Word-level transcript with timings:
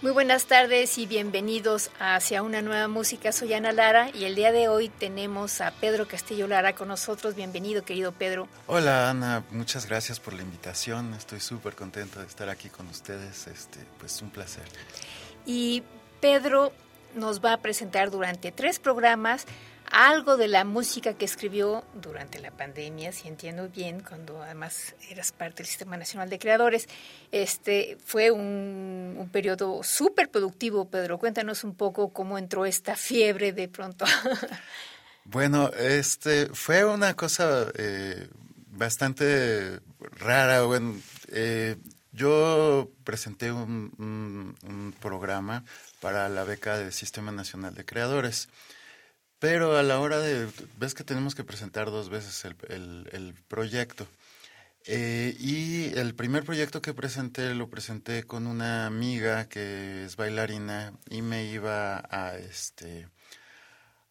Muy 0.00 0.12
buenas 0.12 0.46
tardes 0.46 0.96
y 0.96 1.06
bienvenidos 1.06 1.90
hacia 1.98 2.44
una 2.44 2.62
nueva 2.62 2.86
música. 2.86 3.32
Soy 3.32 3.52
Ana 3.54 3.72
Lara 3.72 4.10
y 4.14 4.26
el 4.26 4.36
día 4.36 4.52
de 4.52 4.68
hoy 4.68 4.90
tenemos 4.90 5.60
a 5.60 5.72
Pedro 5.72 6.06
Castillo 6.06 6.46
Lara 6.46 6.76
con 6.76 6.86
nosotros. 6.86 7.34
Bienvenido, 7.34 7.82
querido 7.82 8.12
Pedro. 8.12 8.46
Hola 8.68 9.10
Ana, 9.10 9.42
muchas 9.50 9.86
gracias 9.86 10.20
por 10.20 10.34
la 10.34 10.42
invitación. 10.42 11.14
Estoy 11.14 11.40
súper 11.40 11.74
contento 11.74 12.20
de 12.20 12.26
estar 12.26 12.48
aquí 12.48 12.68
con 12.68 12.86
ustedes. 12.86 13.48
Este, 13.48 13.80
pues 13.98 14.22
un 14.22 14.30
placer. 14.30 14.62
Y 15.44 15.82
Pedro 16.20 16.72
nos 17.16 17.44
va 17.44 17.54
a 17.54 17.56
presentar 17.56 18.12
durante 18.12 18.52
tres 18.52 18.78
programas 18.78 19.46
algo 19.90 20.36
de 20.36 20.48
la 20.48 20.64
música 20.64 21.14
que 21.14 21.24
escribió 21.24 21.84
durante 21.94 22.38
la 22.38 22.50
pandemia, 22.50 23.12
si 23.12 23.28
entiendo 23.28 23.68
bien, 23.68 24.00
cuando 24.00 24.42
además 24.42 24.94
eras 25.10 25.32
parte 25.32 25.58
del 25.58 25.66
Sistema 25.66 25.96
Nacional 25.96 26.30
de 26.30 26.38
Creadores. 26.38 26.88
Este 27.32 27.96
fue 28.04 28.30
un, 28.30 29.28
periodo 29.32 29.82
súper 29.82 30.30
productivo, 30.30 30.88
Pedro. 30.88 31.18
Cuéntanos 31.18 31.64
un 31.64 31.74
poco 31.74 32.12
cómo 32.12 32.38
entró 32.38 32.66
esta 32.66 32.96
fiebre 32.96 33.52
de 33.52 33.68
pronto. 33.68 34.04
bueno, 35.24 35.70
este 35.78 36.46
fue 36.46 36.84
una 36.84 37.14
cosa 37.14 37.66
eh, 37.74 38.28
bastante 38.70 39.80
rara. 40.18 40.62
Bueno, 40.62 40.96
eh, 41.28 41.76
yo 42.12 42.90
presenté 43.04 43.52
un 43.52 44.94
programa 45.00 45.64
para 46.00 46.28
la 46.28 46.44
beca 46.44 46.78
del 46.78 46.92
Sistema 46.92 47.32
Nacional 47.32 47.74
de 47.74 47.84
Creadores. 47.84 48.48
Pero 49.38 49.76
a 49.76 49.82
la 49.82 50.00
hora 50.00 50.18
de, 50.18 50.48
ves 50.78 50.94
que 50.94 51.04
tenemos 51.04 51.34
que 51.34 51.44
presentar 51.44 51.90
dos 51.90 52.08
veces 52.08 52.44
el, 52.44 53.08
el, 53.12 53.34
proyecto. 53.46 54.08
Eh, 54.84 55.36
y 55.38 55.96
el 55.96 56.14
primer 56.14 56.44
proyecto 56.44 56.82
que 56.82 56.94
presenté 56.94 57.54
lo 57.54 57.68
presenté 57.68 58.24
con 58.24 58.46
una 58.46 58.86
amiga 58.86 59.48
que 59.48 60.04
es 60.04 60.16
bailarina 60.16 60.92
y 61.08 61.22
me 61.22 61.44
iba 61.44 62.02
a, 62.10 62.36
este, 62.36 63.08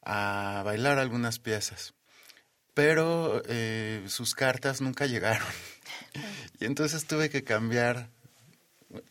a 0.03 0.62
bailar 0.63 0.97
algunas 1.00 1.40
piezas. 1.40 1.94
Pero 2.74 3.41
eh, 3.47 4.06
sus 4.07 4.34
cartas 4.34 4.80
nunca 4.80 5.07
llegaron. 5.07 5.47
y 6.59 6.66
entonces 6.66 7.06
tuve 7.06 7.30
que 7.30 7.44
cambiar 7.44 8.09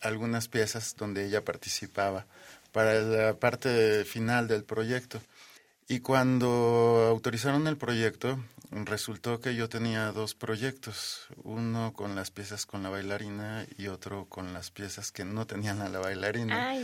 algunas 0.01 0.49
piezas 0.49 0.97
donde 0.97 1.27
ella 1.27 1.45
participaba 1.45 2.27
para 2.73 3.01
la 3.01 3.35
parte 3.35 4.05
final 4.05 4.49
del 4.49 4.65
proyecto. 4.65 5.21
Y 5.89 6.01
cuando 6.01 7.07
autorizaron 7.09 7.69
el 7.69 7.77
proyecto, 7.77 8.41
resultó 8.71 9.41
que 9.41 9.55
yo 9.55 9.69
tenía 9.69 10.11
dos 10.11 10.35
proyectos, 10.35 11.29
uno 11.45 11.93
con 11.93 12.17
las 12.17 12.33
piezas 12.33 12.67
con 12.67 12.83
la 12.83 12.89
bailarina 12.89 13.67
y 13.79 13.87
otro 13.87 14.27
con 14.29 14.53
las 14.53 14.73
piezas 14.73 15.13
que 15.13 15.25
no 15.25 15.47
tenían 15.47 15.81
a 15.81 15.89
la 15.89 16.01
bailarina. 16.01 16.75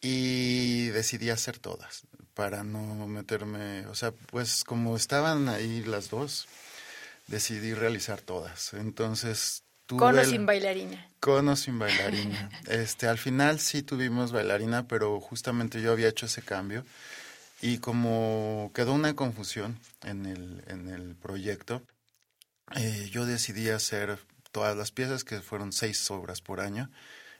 Y 0.00 0.88
decidí 0.88 1.30
hacer 1.30 1.58
todas 1.58 2.02
para 2.34 2.64
no 2.64 3.06
meterme, 3.06 3.86
o 3.86 3.94
sea, 3.94 4.12
pues 4.12 4.64
como 4.64 4.96
estaban 4.96 5.48
ahí 5.48 5.82
las 5.84 6.10
dos, 6.10 6.48
decidí 7.28 7.74
realizar 7.74 8.20
todas. 8.20 8.74
Entonces 8.74 9.62
tuve 9.86 10.00
con 10.00 10.18
o 10.18 10.24
sin 10.24 10.44
bailarina. 10.44 11.08
Con 11.20 11.48
o 11.48 11.56
sin 11.56 11.78
bailarina. 11.80 12.50
este, 12.66 13.06
al 13.06 13.18
final 13.18 13.60
sí 13.60 13.82
tuvimos 13.82 14.32
bailarina, 14.32 14.88
pero 14.88 15.20
justamente 15.20 15.80
yo 15.80 15.92
había 15.92 16.08
hecho 16.08 16.26
ese 16.26 16.42
cambio 16.42 16.84
y 17.60 17.78
como 17.78 18.70
quedó 18.74 18.92
una 18.92 19.14
confusión 19.14 19.78
en 20.04 20.26
el, 20.26 20.62
en 20.68 20.88
el 20.88 21.16
proyecto, 21.16 21.82
eh, 22.76 23.08
yo 23.10 23.26
decidí 23.26 23.68
hacer 23.70 24.18
todas 24.52 24.76
las 24.76 24.92
piezas, 24.92 25.24
que 25.24 25.40
fueron 25.40 25.72
seis 25.72 26.10
obras 26.10 26.40
por 26.40 26.60
año, 26.60 26.90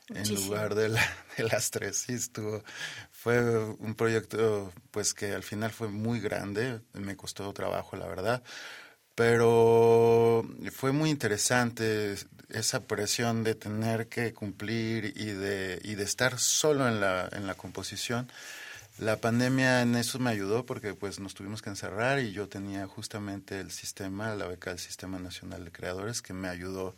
en 0.09 0.34
lugar 0.34 0.75
de, 0.75 0.89
de, 1.37 1.45
las 1.45 1.71
tres. 1.71 1.99
Sí, 1.99 2.15
estuvo, 2.15 2.65
fue 3.12 3.59
un 3.75 3.95
proyecto 3.95 4.73
pues 4.91 5.15
que 5.15 5.33
al 5.33 5.43
final 5.43 5.71
fue 5.71 5.89
muy 5.89 6.21
grande, 6.21 6.81
me 6.95 7.17
costó 7.17 7.53
trabajo, 7.53 7.97
la 7.97 8.06
verdad, 8.06 8.43
pero 9.15 10.49
fue 10.73 10.93
muy 10.93 11.11
interesante 11.11 12.15
esa 12.50 12.85
presión 12.87 13.45
de 13.45 13.55
tener 13.55 14.09
que 14.09 14.33
cumplir 14.33 15.12
y 15.17 15.27
de, 15.27 15.81
y 15.83 15.95
de 15.97 16.05
estar 16.05 16.39
solo 16.39 16.89
en 16.89 17.00
la, 17.00 17.29
en 17.33 17.47
la 17.47 17.55
composición 17.55 18.31
la 18.98 19.16
pandemia 19.16 19.82
en 19.82 19.94
eso 19.94 20.19
me 20.19 20.31
ayudó 20.31 20.66
porque 20.66 20.94
pues 20.94 21.20
nos 21.20 21.34
tuvimos 21.34 21.62
que 21.62 21.70
encerrar 21.70 22.19
y 22.19 22.32
yo 22.32 22.48
tenía 22.48 22.86
justamente 22.86 23.60
el 23.60 23.70
sistema, 23.70 24.34
la 24.34 24.47
beca 24.47 24.70
del 24.70 24.78
Sistema 24.78 25.19
Nacional 25.19 25.64
de 25.64 25.72
Creadores 25.72 26.20
que 26.20 26.32
me 26.32 26.48
ayudó 26.48 26.97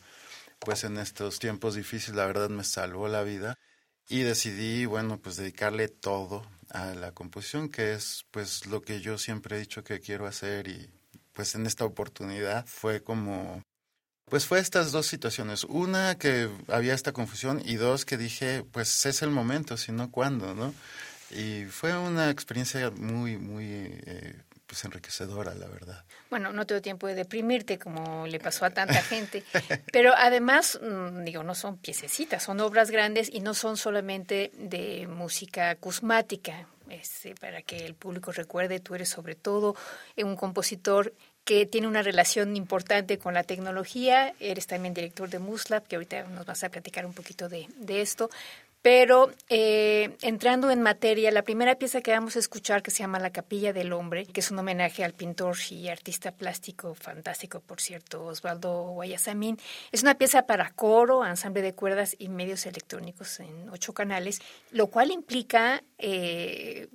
pues 0.58 0.84
en 0.84 0.98
estos 0.98 1.38
tiempos 1.38 1.74
difíciles, 1.74 2.16
la 2.16 2.26
verdad 2.26 2.48
me 2.48 2.64
salvó 2.64 3.08
la 3.08 3.22
vida 3.22 3.58
y 4.08 4.20
decidí, 4.20 4.86
bueno, 4.86 5.18
pues 5.18 5.36
dedicarle 5.36 5.88
todo 5.88 6.44
a 6.70 6.94
la 6.94 7.12
composición, 7.12 7.68
que 7.68 7.92
es 7.94 8.26
pues 8.30 8.66
lo 8.66 8.82
que 8.82 9.00
yo 9.00 9.18
siempre 9.18 9.56
he 9.56 9.60
dicho 9.60 9.84
que 9.84 10.00
quiero 10.00 10.26
hacer 10.26 10.68
y 10.68 10.90
pues 11.32 11.54
en 11.54 11.66
esta 11.66 11.84
oportunidad 11.84 12.66
fue 12.66 13.02
como 13.02 13.62
pues 14.30 14.46
fue 14.46 14.60
estas 14.60 14.92
dos 14.92 15.06
situaciones. 15.06 15.64
Una, 15.64 16.16
que 16.16 16.48
había 16.68 16.94
esta 16.94 17.12
confusión 17.12 17.60
y 17.64 17.74
dos, 17.74 18.04
que 18.04 18.16
dije, 18.16 18.64
pues 18.70 19.04
es 19.04 19.22
el 19.22 19.30
momento, 19.30 19.76
sino 19.76 20.12
cuándo, 20.12 20.54
¿no? 20.54 20.72
Y 21.30 21.64
fue 21.64 21.96
una 21.96 22.30
experiencia 22.30 22.90
muy, 22.90 23.36
muy 23.36 23.64
eh, 24.06 24.34
pues 24.66 24.84
enriquecedora, 24.84 25.54
la 25.54 25.66
verdad. 25.66 26.04
Bueno, 26.30 26.52
no 26.52 26.64
tengo 26.64 26.80
tiempo 26.80 27.08
de 27.08 27.16
deprimirte 27.16 27.78
como 27.78 28.26
le 28.26 28.38
pasó 28.38 28.64
a 28.64 28.70
tanta 28.74 29.02
gente, 29.02 29.42
pero 29.92 30.12
además, 30.16 30.78
mm, 30.80 31.24
digo, 31.24 31.42
no 31.42 31.54
son 31.54 31.76
piececitas, 31.76 32.44
son 32.44 32.60
obras 32.60 32.90
grandes 32.90 33.28
y 33.32 33.40
no 33.40 33.54
son 33.54 33.76
solamente 33.76 34.52
de 34.56 35.06
música 35.08 35.74
cusmática. 35.76 36.66
Este, 36.88 37.36
para 37.36 37.62
que 37.62 37.86
el 37.86 37.94
público 37.94 38.32
recuerde, 38.32 38.80
tú 38.80 38.96
eres 38.96 39.08
sobre 39.08 39.36
todo 39.36 39.76
un 40.16 40.34
compositor 40.34 41.14
que 41.44 41.64
tiene 41.64 41.86
una 41.86 42.02
relación 42.02 42.56
importante 42.56 43.18
con 43.18 43.34
la 43.34 43.44
tecnología, 43.44 44.34
eres 44.40 44.66
también 44.66 44.94
director 44.94 45.28
de 45.30 45.38
Muslab, 45.38 45.86
que 45.86 45.96
ahorita 45.96 46.24
nos 46.24 46.46
vas 46.46 46.64
a 46.64 46.68
platicar 46.68 47.06
un 47.06 47.12
poquito 47.12 47.48
de, 47.48 47.68
de 47.76 48.02
esto, 48.02 48.30
pero 48.82 49.30
eh, 49.48 50.16
entrando 50.22 50.70
en 50.70 50.80
materia, 50.80 51.30
la 51.30 51.42
primera 51.42 51.76
pieza 51.76 52.00
que 52.00 52.12
vamos 52.12 52.36
a 52.36 52.38
escuchar, 52.38 52.82
que 52.82 52.90
se 52.90 53.00
llama 53.00 53.18
La 53.18 53.30
Capilla 53.30 53.72
del 53.72 53.92
Hombre, 53.92 54.24
que 54.26 54.40
es 54.40 54.50
un 54.50 54.58
homenaje 54.58 55.04
al 55.04 55.12
pintor 55.12 55.56
y 55.70 55.88
artista 55.88 56.32
plástico 56.32 56.94
fantástico, 56.94 57.60
por 57.60 57.80
cierto, 57.80 58.24
Osvaldo 58.24 58.82
Guayasamín, 58.92 59.58
es 59.92 60.02
una 60.02 60.14
pieza 60.14 60.46
para 60.46 60.70
coro, 60.70 61.26
ensamble 61.26 61.60
de 61.60 61.74
cuerdas 61.74 62.16
y 62.18 62.28
medios 62.28 62.64
electrónicos 62.64 63.40
en 63.40 63.68
ocho 63.68 63.92
canales, 63.92 64.40
lo 64.70 64.86
cual 64.86 65.10
implica 65.10 65.82
eh, 65.98 66.88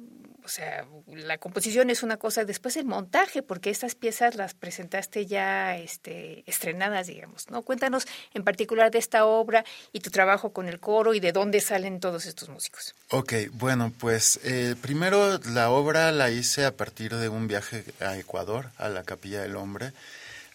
o 0.45 0.47
sea, 0.47 0.85
la 1.07 1.39
composición 1.39 1.89
es 1.89 2.03
una 2.03 2.17
cosa, 2.17 2.45
después 2.45 2.77
el 2.77 2.85
montaje, 2.85 3.41
porque 3.41 3.71
estas 3.71 3.95
piezas 3.95 4.35
las 4.35 4.53
presentaste 4.53 5.25
ya 5.25 5.75
este, 5.75 6.43
estrenadas, 6.45 7.07
digamos, 7.07 7.49
¿no? 7.49 7.63
Cuéntanos 7.63 8.05
en 8.33 8.43
particular 8.43 8.91
de 8.91 8.99
esta 8.99 9.25
obra 9.25 9.65
y 9.91 10.01
tu 10.01 10.11
trabajo 10.11 10.53
con 10.53 10.69
el 10.69 10.79
coro 10.79 11.15
y 11.15 11.19
de 11.19 11.31
dónde 11.31 11.61
salen 11.61 11.99
todos 11.99 12.27
estos 12.27 12.49
músicos. 12.49 12.93
Ok, 13.09 13.33
bueno, 13.53 13.91
pues 13.99 14.39
eh, 14.43 14.75
primero 14.79 15.39
la 15.39 15.71
obra 15.71 16.11
la 16.11 16.29
hice 16.29 16.65
a 16.65 16.77
partir 16.77 17.15
de 17.15 17.27
un 17.27 17.47
viaje 17.47 17.83
a 17.99 18.15
Ecuador, 18.15 18.69
a 18.77 18.87
la 18.89 19.03
Capilla 19.03 19.41
del 19.41 19.55
Hombre. 19.55 19.93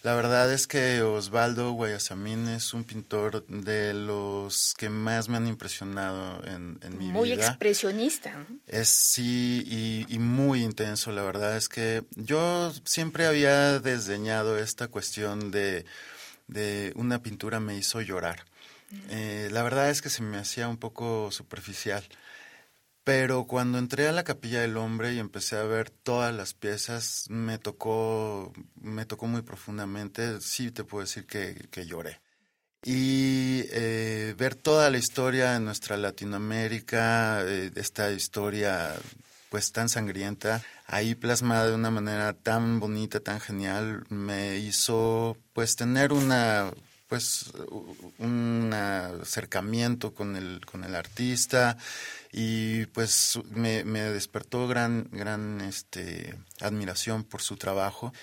La 0.03 0.15
verdad 0.15 0.51
es 0.51 0.65
que 0.65 1.03
Osvaldo 1.03 1.73
Guayasamín 1.73 2.47
es 2.47 2.73
un 2.73 2.83
pintor 2.83 3.45
de 3.45 3.93
los 3.93 4.73
que 4.75 4.89
más 4.89 5.29
me 5.29 5.37
han 5.37 5.47
impresionado 5.47 6.43
en, 6.45 6.79
mi 6.97 7.05
vida. 7.05 7.13
Muy 7.13 7.31
expresionista. 7.31 8.33
Es 8.65 8.89
sí 8.89 10.05
y, 10.09 10.17
muy 10.17 10.63
intenso. 10.63 11.11
La 11.11 11.21
verdad 11.21 11.55
es 11.55 11.69
que 11.69 12.03
yo 12.15 12.73
siempre 12.83 13.27
había 13.27 13.79
desdeñado 13.79 14.57
esta 14.57 14.87
cuestión 14.87 15.51
de, 15.51 15.85
de 16.47 16.93
una 16.95 17.21
pintura 17.21 17.59
me 17.59 17.77
hizo 17.77 18.01
llorar. 18.01 18.45
Eh, 19.09 19.49
la 19.51 19.61
verdad 19.61 19.89
es 19.89 20.01
que 20.01 20.09
se 20.09 20.23
me 20.23 20.37
hacía 20.37 20.67
un 20.67 20.77
poco 20.77 21.31
superficial. 21.31 22.03
Pero 23.03 23.45
cuando 23.45 23.79
entré 23.79 24.07
a 24.07 24.11
la 24.11 24.23
capilla 24.23 24.61
del 24.61 24.77
hombre 24.77 25.13
y 25.13 25.19
empecé 25.19 25.57
a 25.57 25.63
ver 25.63 25.89
todas 25.89 26.33
las 26.33 26.53
piezas, 26.53 27.25
me 27.29 27.57
tocó, 27.57 28.53
me 28.75 29.05
tocó 29.05 29.27
muy 29.27 29.41
profundamente. 29.41 30.39
Sí 30.41 30.71
te 30.71 30.83
puedo 30.83 31.03
decir 31.03 31.25
que, 31.25 31.67
que 31.71 31.85
lloré. 31.85 32.21
Y 32.83 33.63
eh, 33.71 34.35
ver 34.37 34.55
toda 34.55 34.89
la 34.89 34.97
historia 34.97 35.55
en 35.55 35.65
nuestra 35.65 35.97
Latinoamérica, 35.97 37.43
eh, 37.43 37.71
esta 37.75 38.11
historia 38.11 38.95
pues 39.49 39.71
tan 39.71 39.89
sangrienta, 39.89 40.63
ahí 40.87 41.13
plasmada 41.13 41.67
de 41.67 41.75
una 41.75 41.91
manera 41.91 42.33
tan 42.33 42.79
bonita, 42.79 43.19
tan 43.19 43.39
genial, 43.39 44.05
me 44.09 44.57
hizo 44.57 45.37
pues 45.53 45.75
tener 45.75 46.13
una 46.13 46.71
pues 47.09 47.51
un 48.17 48.71
acercamiento 48.73 50.13
con 50.13 50.37
el, 50.37 50.65
con 50.65 50.85
el 50.85 50.95
artista 50.95 51.77
y 52.31 52.85
pues 52.87 53.39
me, 53.49 53.83
me 53.83 54.01
despertó 54.01 54.67
gran, 54.67 55.09
gran 55.11 55.61
este, 55.61 56.35
admiración 56.59 57.23
por 57.23 57.41
su 57.41 57.57
trabajo 57.57 58.13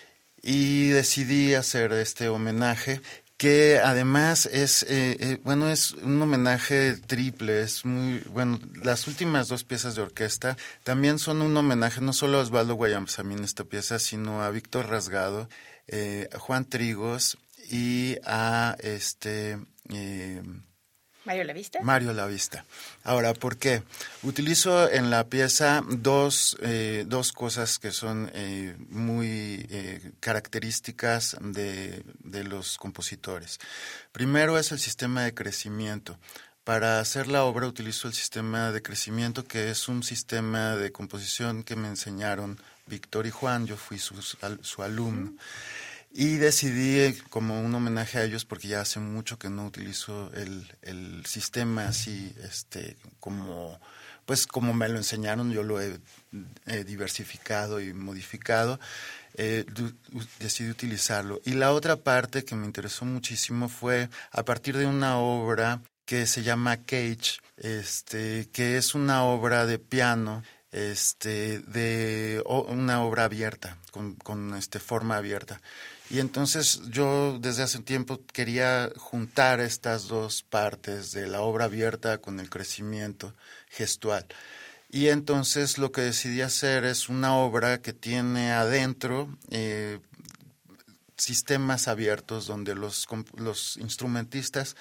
y 0.42 0.88
decidí 0.88 1.54
hacer 1.54 1.92
este 1.92 2.28
homenaje 2.28 3.00
que 3.36 3.78
además 3.78 4.46
es 4.46 4.82
eh, 4.82 5.16
eh, 5.20 5.40
bueno 5.44 5.68
es 5.70 5.92
un 5.92 6.20
homenaje 6.20 6.94
triple 6.94 7.62
es 7.62 7.84
muy 7.84 8.18
bueno 8.30 8.58
las 8.82 9.06
últimas 9.06 9.46
dos 9.46 9.62
piezas 9.62 9.94
de 9.94 10.02
orquesta 10.02 10.56
también 10.82 11.20
son 11.20 11.42
un 11.42 11.56
homenaje 11.56 12.00
no 12.00 12.12
solo 12.12 12.38
a 12.38 12.42
Osvaldo 12.42 12.74
Guayasamín 12.74 13.44
esta 13.44 13.62
pieza 13.64 14.00
sino 14.00 14.42
a 14.42 14.50
Víctor 14.50 14.88
Rasgado 14.88 15.48
eh, 15.86 16.28
a 16.32 16.38
Juan 16.38 16.64
Trigos 16.64 17.38
y 17.70 18.16
a 18.24 18.76
este 18.80 19.58
eh, 19.90 20.42
Mario 21.28 21.44
Lavista. 21.44 21.80
Mario 21.82 22.12
Lavista. 22.14 22.64
Ahora, 23.04 23.34
¿por 23.34 23.58
qué? 23.58 23.82
Utilizo 24.22 24.90
en 24.90 25.10
la 25.10 25.24
pieza 25.24 25.84
dos, 25.86 26.56
eh, 26.62 27.04
dos 27.06 27.32
cosas 27.32 27.78
que 27.78 27.92
son 27.92 28.30
eh, 28.32 28.74
muy 28.88 29.66
eh, 29.68 30.12
características 30.20 31.36
de, 31.40 32.02
de 32.20 32.44
los 32.44 32.78
compositores. 32.78 33.58
Primero 34.10 34.58
es 34.58 34.72
el 34.72 34.78
sistema 34.78 35.24
de 35.24 35.34
crecimiento. 35.34 36.18
Para 36.64 36.98
hacer 36.98 37.28
la 37.28 37.44
obra 37.44 37.66
utilizo 37.66 38.08
el 38.08 38.14
sistema 38.14 38.72
de 38.72 38.80
crecimiento, 38.80 39.44
que 39.44 39.70
es 39.70 39.86
un 39.88 40.02
sistema 40.02 40.76
de 40.76 40.92
composición 40.92 41.62
que 41.62 41.76
me 41.76 41.88
enseñaron 41.88 42.58
Víctor 42.86 43.26
y 43.26 43.30
Juan. 43.30 43.66
Yo 43.66 43.76
fui 43.76 43.98
su, 43.98 44.14
su 44.22 44.82
alumno. 44.82 45.34
Y 46.10 46.36
decidí 46.36 46.98
eh, 47.00 47.18
como 47.28 47.60
un 47.60 47.74
homenaje 47.74 48.18
a 48.18 48.24
ellos 48.24 48.44
porque 48.44 48.68
ya 48.68 48.80
hace 48.80 48.98
mucho 48.98 49.38
que 49.38 49.50
no 49.50 49.66
utilizo 49.66 50.32
el, 50.34 50.66
el 50.82 51.26
sistema 51.26 51.86
así, 51.88 52.34
este, 52.42 52.96
como, 53.20 53.78
pues 54.24 54.46
como 54.46 54.72
me 54.72 54.88
lo 54.88 54.96
enseñaron, 54.96 55.52
yo 55.52 55.62
lo 55.62 55.80
he, 55.80 55.98
diversificado 56.84 57.80
y 57.80 57.92
modificado. 57.92 58.80
Eh, 59.34 59.64
decidí 60.40 60.70
utilizarlo. 60.70 61.40
Y 61.44 61.52
la 61.52 61.72
otra 61.72 61.96
parte 61.96 62.44
que 62.44 62.56
me 62.56 62.66
interesó 62.66 63.04
muchísimo 63.04 63.68
fue 63.68 64.08
a 64.32 64.44
partir 64.44 64.76
de 64.76 64.86
una 64.86 65.18
obra 65.18 65.80
que 66.04 66.26
se 66.26 66.42
llama 66.42 66.78
Cage, 66.78 67.38
este, 67.58 68.48
que 68.52 68.78
es 68.78 68.94
una 68.94 69.24
obra 69.24 69.66
de 69.66 69.78
piano 69.78 70.42
este, 70.72 71.60
de 71.60 72.42
una 72.46 73.02
obra 73.02 73.24
abierta, 73.24 73.78
con, 73.90 74.14
con 74.14 74.54
este, 74.54 74.78
forma 74.78 75.16
abierta. 75.16 75.60
Y 76.10 76.20
entonces 76.20 76.80
yo 76.90 77.38
desde 77.38 77.62
hace 77.62 77.80
tiempo 77.80 78.20
quería 78.32 78.90
juntar 78.96 79.60
estas 79.60 80.08
dos 80.08 80.42
partes 80.42 81.12
de 81.12 81.26
la 81.26 81.42
obra 81.42 81.66
abierta 81.66 82.18
con 82.18 82.40
el 82.40 82.48
crecimiento 82.48 83.34
gestual. 83.68 84.26
Y 84.90 85.08
entonces 85.08 85.76
lo 85.76 85.92
que 85.92 86.00
decidí 86.00 86.40
hacer 86.40 86.84
es 86.84 87.10
una 87.10 87.36
obra 87.36 87.82
que 87.82 87.92
tiene 87.92 88.52
adentro 88.52 89.28
eh, 89.50 90.00
sistemas 91.18 91.88
abiertos 91.88 92.46
donde 92.46 92.74
los, 92.74 93.06
los 93.36 93.76
instrumentistas, 93.76 94.76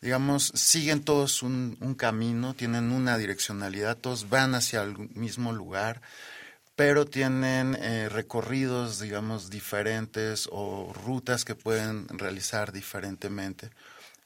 digamos, 0.00 0.50
siguen 0.56 1.04
todos 1.04 1.44
un, 1.44 1.76
un 1.80 1.94
camino, 1.94 2.54
tienen 2.54 2.90
una 2.90 3.16
direccionalidad, 3.16 3.96
todos 3.96 4.28
van 4.28 4.56
hacia 4.56 4.82
el 4.82 4.98
mismo 5.10 5.52
lugar 5.52 6.02
pero 6.76 7.04
tienen 7.04 7.76
eh, 7.76 8.08
recorridos, 8.08 9.00
digamos, 9.00 9.50
diferentes 9.50 10.48
o 10.50 10.92
rutas 10.92 11.44
que 11.44 11.54
pueden 11.54 12.08
realizar 12.08 12.72
diferentemente. 12.72 13.70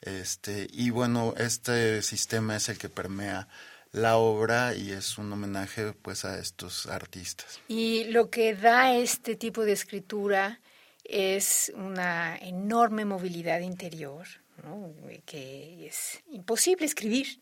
Este, 0.00 0.68
y 0.70 0.90
bueno, 0.90 1.34
este 1.36 2.02
sistema 2.02 2.56
es 2.56 2.68
el 2.68 2.78
que 2.78 2.88
permea 2.88 3.48
la 3.92 4.16
obra 4.16 4.74
y 4.74 4.92
es 4.92 5.18
un 5.18 5.32
homenaje 5.32 5.92
pues 5.92 6.24
a 6.24 6.38
estos 6.38 6.86
artistas. 6.86 7.60
Y 7.68 8.04
lo 8.04 8.30
que 8.30 8.54
da 8.54 8.94
este 8.94 9.36
tipo 9.36 9.64
de 9.64 9.72
escritura 9.72 10.60
es 11.04 11.72
una 11.74 12.36
enorme 12.36 13.04
movilidad 13.04 13.60
interior, 13.60 14.26
que 15.24 15.86
es 15.86 16.22
imposible 16.30 16.86
escribir 16.86 17.40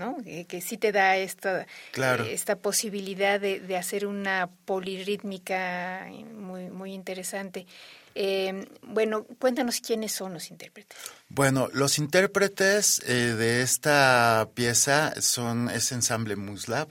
¿no? 0.00 0.16
Eh, 0.24 0.46
que 0.46 0.60
sí 0.62 0.78
te 0.78 0.90
da 0.90 1.16
esta, 1.18 1.60
eh, 1.60 2.32
esta 2.32 2.56
posibilidad 2.56 3.38
de, 3.38 3.60
de, 3.60 3.76
hacer 3.76 4.06
una 4.06 4.48
polirrítmica 4.64 6.08
muy, 6.34 6.70
muy 6.70 6.94
interesante. 6.94 7.66
Eh, 8.14 8.66
bueno, 8.82 9.24
cuéntanos 9.38 9.80
quiénes 9.80 10.12
son 10.12 10.32
los 10.32 10.50
intérpretes. 10.50 10.98
Bueno, 11.28 11.68
los 11.72 11.98
intérpretes 11.98 13.00
de 13.06 13.62
esta 13.62 14.48
pieza 14.54 15.12
son 15.20 15.70
es 15.70 15.92
ensamble 15.92 16.34
Muslab. 16.34 16.88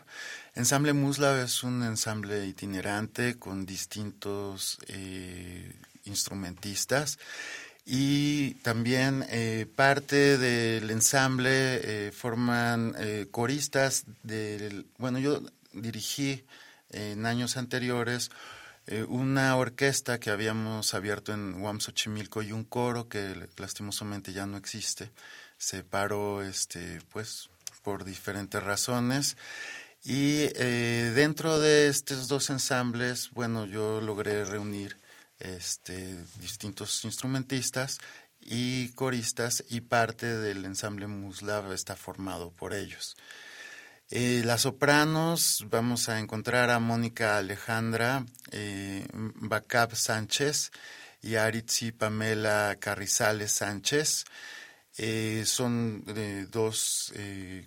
Ensamble 0.56 0.94
Muslab 0.94 1.44
es 1.44 1.64
un 1.64 1.84
ensamble 1.84 2.46
itinerante 2.46 3.38
con 3.38 3.66
distintos 3.66 4.78
instrumentistas 6.06 7.18
y 7.86 8.54
también 8.56 9.26
eh, 9.30 9.66
parte 9.76 10.38
del 10.38 10.92
ensamble 10.92 11.50
eh, 12.08 12.12
forman 12.12 12.94
eh, 13.00 13.28
coristas 13.32 14.06
del 14.22 14.86
bueno 14.98 15.18
yo 15.20 15.42
dirigí 15.74 16.46
en 16.92 17.26
años 17.26 17.58
anteriores 17.58 18.32
una 19.08 19.56
orquesta 19.56 20.20
que 20.20 20.32
habíamos 20.32 20.96
abierto 20.96 21.32
en 21.32 21.62
Huamsochimilco 21.62 22.42
y 22.42 22.52
un 22.52 22.64
coro 22.64 23.08
que 23.08 23.48
lastimosamente 23.58 24.34
ya 24.34 24.48
no 24.48 24.58
existe. 24.58 25.12
Se 25.60 25.84
paró 25.84 26.42
este 26.42 27.00
pues 27.12 27.52
por 27.84 28.04
diferentes 28.04 28.64
razones. 28.64 29.38
Y 30.04 30.48
dentro 30.48 31.60
de 31.60 31.88
estos 31.88 32.28
dos 32.28 32.50
ensambles 32.50 33.30
bueno 33.30 33.68
yo 33.68 34.02
logré 34.02 34.44
reunir 34.44 34.98
este, 35.40 36.18
distintos 36.40 37.04
instrumentistas 37.06 38.00
y 38.42 38.90
coristas 38.90 39.64
y 39.70 39.82
parte 39.82 40.26
del 40.38 40.66
ensamble 40.66 41.08
Muslav 41.08 41.72
está 41.74 41.96
formado 41.96 42.52
por 42.52 42.74
ellos. 42.74 43.16
Eh, 44.12 44.42
las 44.44 44.62
sopranos 44.62 45.66
vamos 45.70 46.10
a 46.10 46.18
encontrar 46.18 46.72
a 46.72 46.80
Mónica 46.80 47.38
Alejandra 47.38 48.26
eh, 48.52 49.06
Bacab 49.14 49.96
Sánchez 49.96 50.72
y 51.22 51.36
Aritzi 51.36 51.92
Pamela 51.92 52.78
Carrizales 52.80 53.52
Sánchez. 53.52 54.26
Eh, 54.98 55.44
son 55.46 56.04
dos 56.50 57.14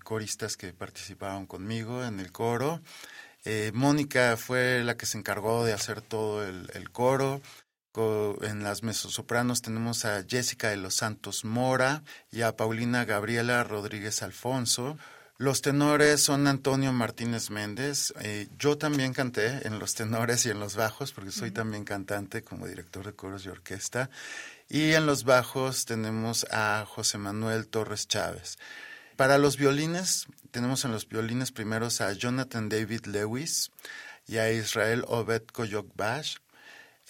coristas 0.03 0.57
que 0.57 0.73
participaron 0.73 1.47
conmigo 1.47 2.05
en 2.05 2.19
el 2.19 2.33
coro. 2.33 2.83
Mónica 3.73 4.37
fue 4.37 4.83
la 4.85 4.97
que 4.97 5.07
se 5.07 5.19
encargó 5.19 5.65
de 5.65 5.73
hacer 5.73 6.03
todo 6.03 6.45
el 6.45 6.91
coro 6.91 7.41
en 7.95 8.63
las 8.63 8.83
mezzosopranos 8.83 9.61
tenemos 9.61 10.07
a 10.07 10.25
Jessica 10.27 10.71
de 10.71 10.79
los 10.79 10.95
Santos 10.95 11.45
Mora 11.45 12.03
y 12.31 12.41
a 12.41 12.57
Paulina 12.57 13.05
Gabriela 13.05 13.65
Rodríguez 13.65 14.23
Alfonso. 14.23 14.97
Los 15.37 15.61
tenores 15.61 16.23
son 16.23 16.47
Antonio 16.47 16.93
Martínez 16.93 17.51
Méndez. 17.51 18.15
Eh, 18.21 18.49
yo 18.59 18.79
también 18.79 19.13
canté 19.13 19.67
en 19.67 19.79
los 19.79 19.95
tenores 19.95 20.47
y 20.47 20.51
en 20.51 20.61
los 20.61 20.77
bajos, 20.77 21.13
porque 21.13 21.33
soy 21.33 21.51
también 21.51 21.85
cantante 21.85 22.43
como 22.43 22.67
director 22.67 23.05
de 23.05 23.13
coros 23.13 23.45
y 23.45 23.49
orquesta. 23.49 24.09
Y 24.71 24.93
en 24.93 25.05
los 25.05 25.25
bajos 25.25 25.85
tenemos 25.85 26.47
a 26.51 26.87
José 26.87 27.19
Manuel 27.19 27.67
Torres 27.67 28.09
Chávez. 28.09 28.57
Para 29.17 29.37
los 29.37 29.59
violines, 29.59 30.29
tenemos 30.51 30.85
en 30.87 30.93
los 30.93 31.07
violines 31.09 31.53
primeros 31.53 32.01
a 32.01 32.13
Jonathan 32.13 32.71
David 32.71 33.07
Lewis 33.07 33.71
y 34.27 34.39
a 34.39 34.51
Israel 34.51 35.05
Obed 35.09 35.43
Koyok 35.53 35.95
Bash. 35.95 36.37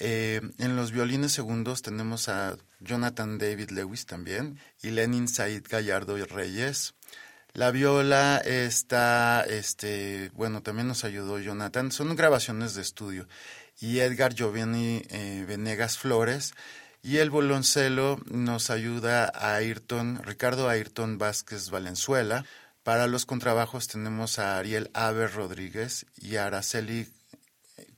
Eh, 0.04 0.40
en 0.58 0.74
los 0.74 0.90
violines 0.90 1.30
segundos 1.30 1.80
tenemos 1.80 2.28
a 2.28 2.56
Jonathan 2.80 3.38
David 3.38 3.70
Lewis 3.70 4.04
también 4.04 4.58
y 4.82 4.90
Lenin 4.90 5.28
Said 5.28 5.62
Gallardo 5.68 6.18
y 6.18 6.24
Reyes. 6.24 6.94
La 7.52 7.70
viola 7.70 8.38
está, 8.38 9.44
este, 9.48 10.32
bueno, 10.34 10.60
también 10.60 10.88
nos 10.88 11.04
ayudó 11.04 11.38
Jonathan. 11.38 11.92
Son 11.92 12.16
grabaciones 12.16 12.74
de 12.74 12.82
estudio. 12.82 13.28
Y 13.78 14.00
Edgar 14.00 14.34
Giovanni 14.34 15.02
eh, 15.10 15.44
Venegas 15.46 15.98
Flores. 15.98 16.52
Y 17.04 17.18
el 17.18 17.30
violoncelo 17.30 18.18
nos 18.28 18.70
ayuda 18.70 19.30
a 19.32 19.54
Ayrton, 19.54 20.20
Ricardo 20.24 20.68
Ayrton 20.68 21.18
Vázquez 21.18 21.70
Valenzuela. 21.70 22.44
Para 22.82 23.06
los 23.06 23.24
contrabajos 23.24 23.86
tenemos 23.86 24.40
a 24.40 24.58
Ariel 24.58 24.90
Aver 24.94 25.32
Rodríguez 25.32 26.06
y 26.16 26.34
a 26.36 26.46
Araceli 26.46 27.06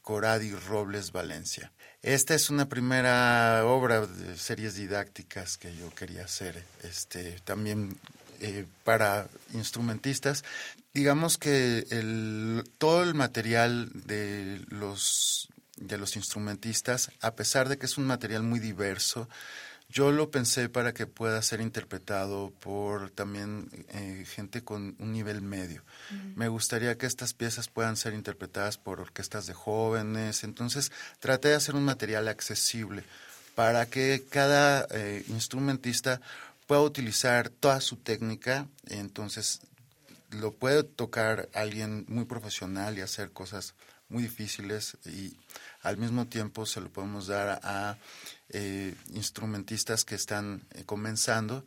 Coradi 0.02 0.52
Robles 0.52 1.10
Valencia. 1.12 1.72
Esta 2.04 2.34
es 2.34 2.50
una 2.50 2.68
primera 2.68 3.64
obra 3.64 4.06
de 4.06 4.36
series 4.36 4.74
didácticas 4.74 5.56
que 5.56 5.74
yo 5.74 5.88
quería 5.94 6.26
hacer. 6.26 6.62
Este, 6.82 7.40
también 7.44 7.96
eh, 8.40 8.66
para 8.84 9.26
instrumentistas. 9.54 10.44
Digamos 10.92 11.38
que 11.38 11.86
el, 11.88 12.62
todo 12.76 13.02
el 13.02 13.14
material 13.14 13.88
de 13.94 14.60
los, 14.68 15.48
de 15.78 15.96
los 15.96 16.16
instrumentistas, 16.16 17.10
a 17.22 17.34
pesar 17.36 17.70
de 17.70 17.78
que 17.78 17.86
es 17.86 17.96
un 17.96 18.04
material 18.04 18.42
muy 18.42 18.60
diverso, 18.60 19.26
yo 19.94 20.10
lo 20.10 20.28
pensé 20.28 20.68
para 20.68 20.92
que 20.92 21.06
pueda 21.06 21.40
ser 21.40 21.60
interpretado 21.60 22.52
por 22.58 23.10
también 23.10 23.70
eh, 23.90 24.24
gente 24.26 24.64
con 24.64 24.96
un 24.98 25.12
nivel 25.12 25.40
medio. 25.40 25.84
Me 26.34 26.48
gustaría 26.48 26.98
que 26.98 27.06
estas 27.06 27.32
piezas 27.32 27.68
puedan 27.68 27.96
ser 27.96 28.12
interpretadas 28.12 28.76
por 28.76 29.00
orquestas 29.00 29.46
de 29.46 29.54
jóvenes. 29.54 30.42
Entonces 30.42 30.90
traté 31.20 31.50
de 31.50 31.54
hacer 31.54 31.76
un 31.76 31.84
material 31.84 32.26
accesible 32.26 33.04
para 33.54 33.86
que 33.86 34.24
cada 34.28 34.84
eh, 34.90 35.24
instrumentista 35.28 36.20
pueda 36.66 36.80
utilizar 36.80 37.48
toda 37.48 37.80
su 37.80 37.96
técnica, 37.96 38.66
entonces 38.88 39.60
lo 40.30 40.50
puede 40.50 40.82
tocar 40.82 41.48
alguien 41.54 42.04
muy 42.08 42.24
profesional 42.24 42.98
y 42.98 43.02
hacer 43.02 43.30
cosas 43.30 43.74
muy 44.08 44.24
difíciles 44.24 44.96
y 45.06 45.36
al 45.82 45.98
mismo 45.98 46.26
tiempo 46.26 46.66
se 46.66 46.80
lo 46.80 46.88
podemos 46.88 47.28
dar 47.28 47.60
a 47.62 47.96
eh, 48.50 48.94
instrumentistas 49.12 50.04
que 50.04 50.14
están 50.14 50.62
eh, 50.72 50.84
comenzando 50.84 51.64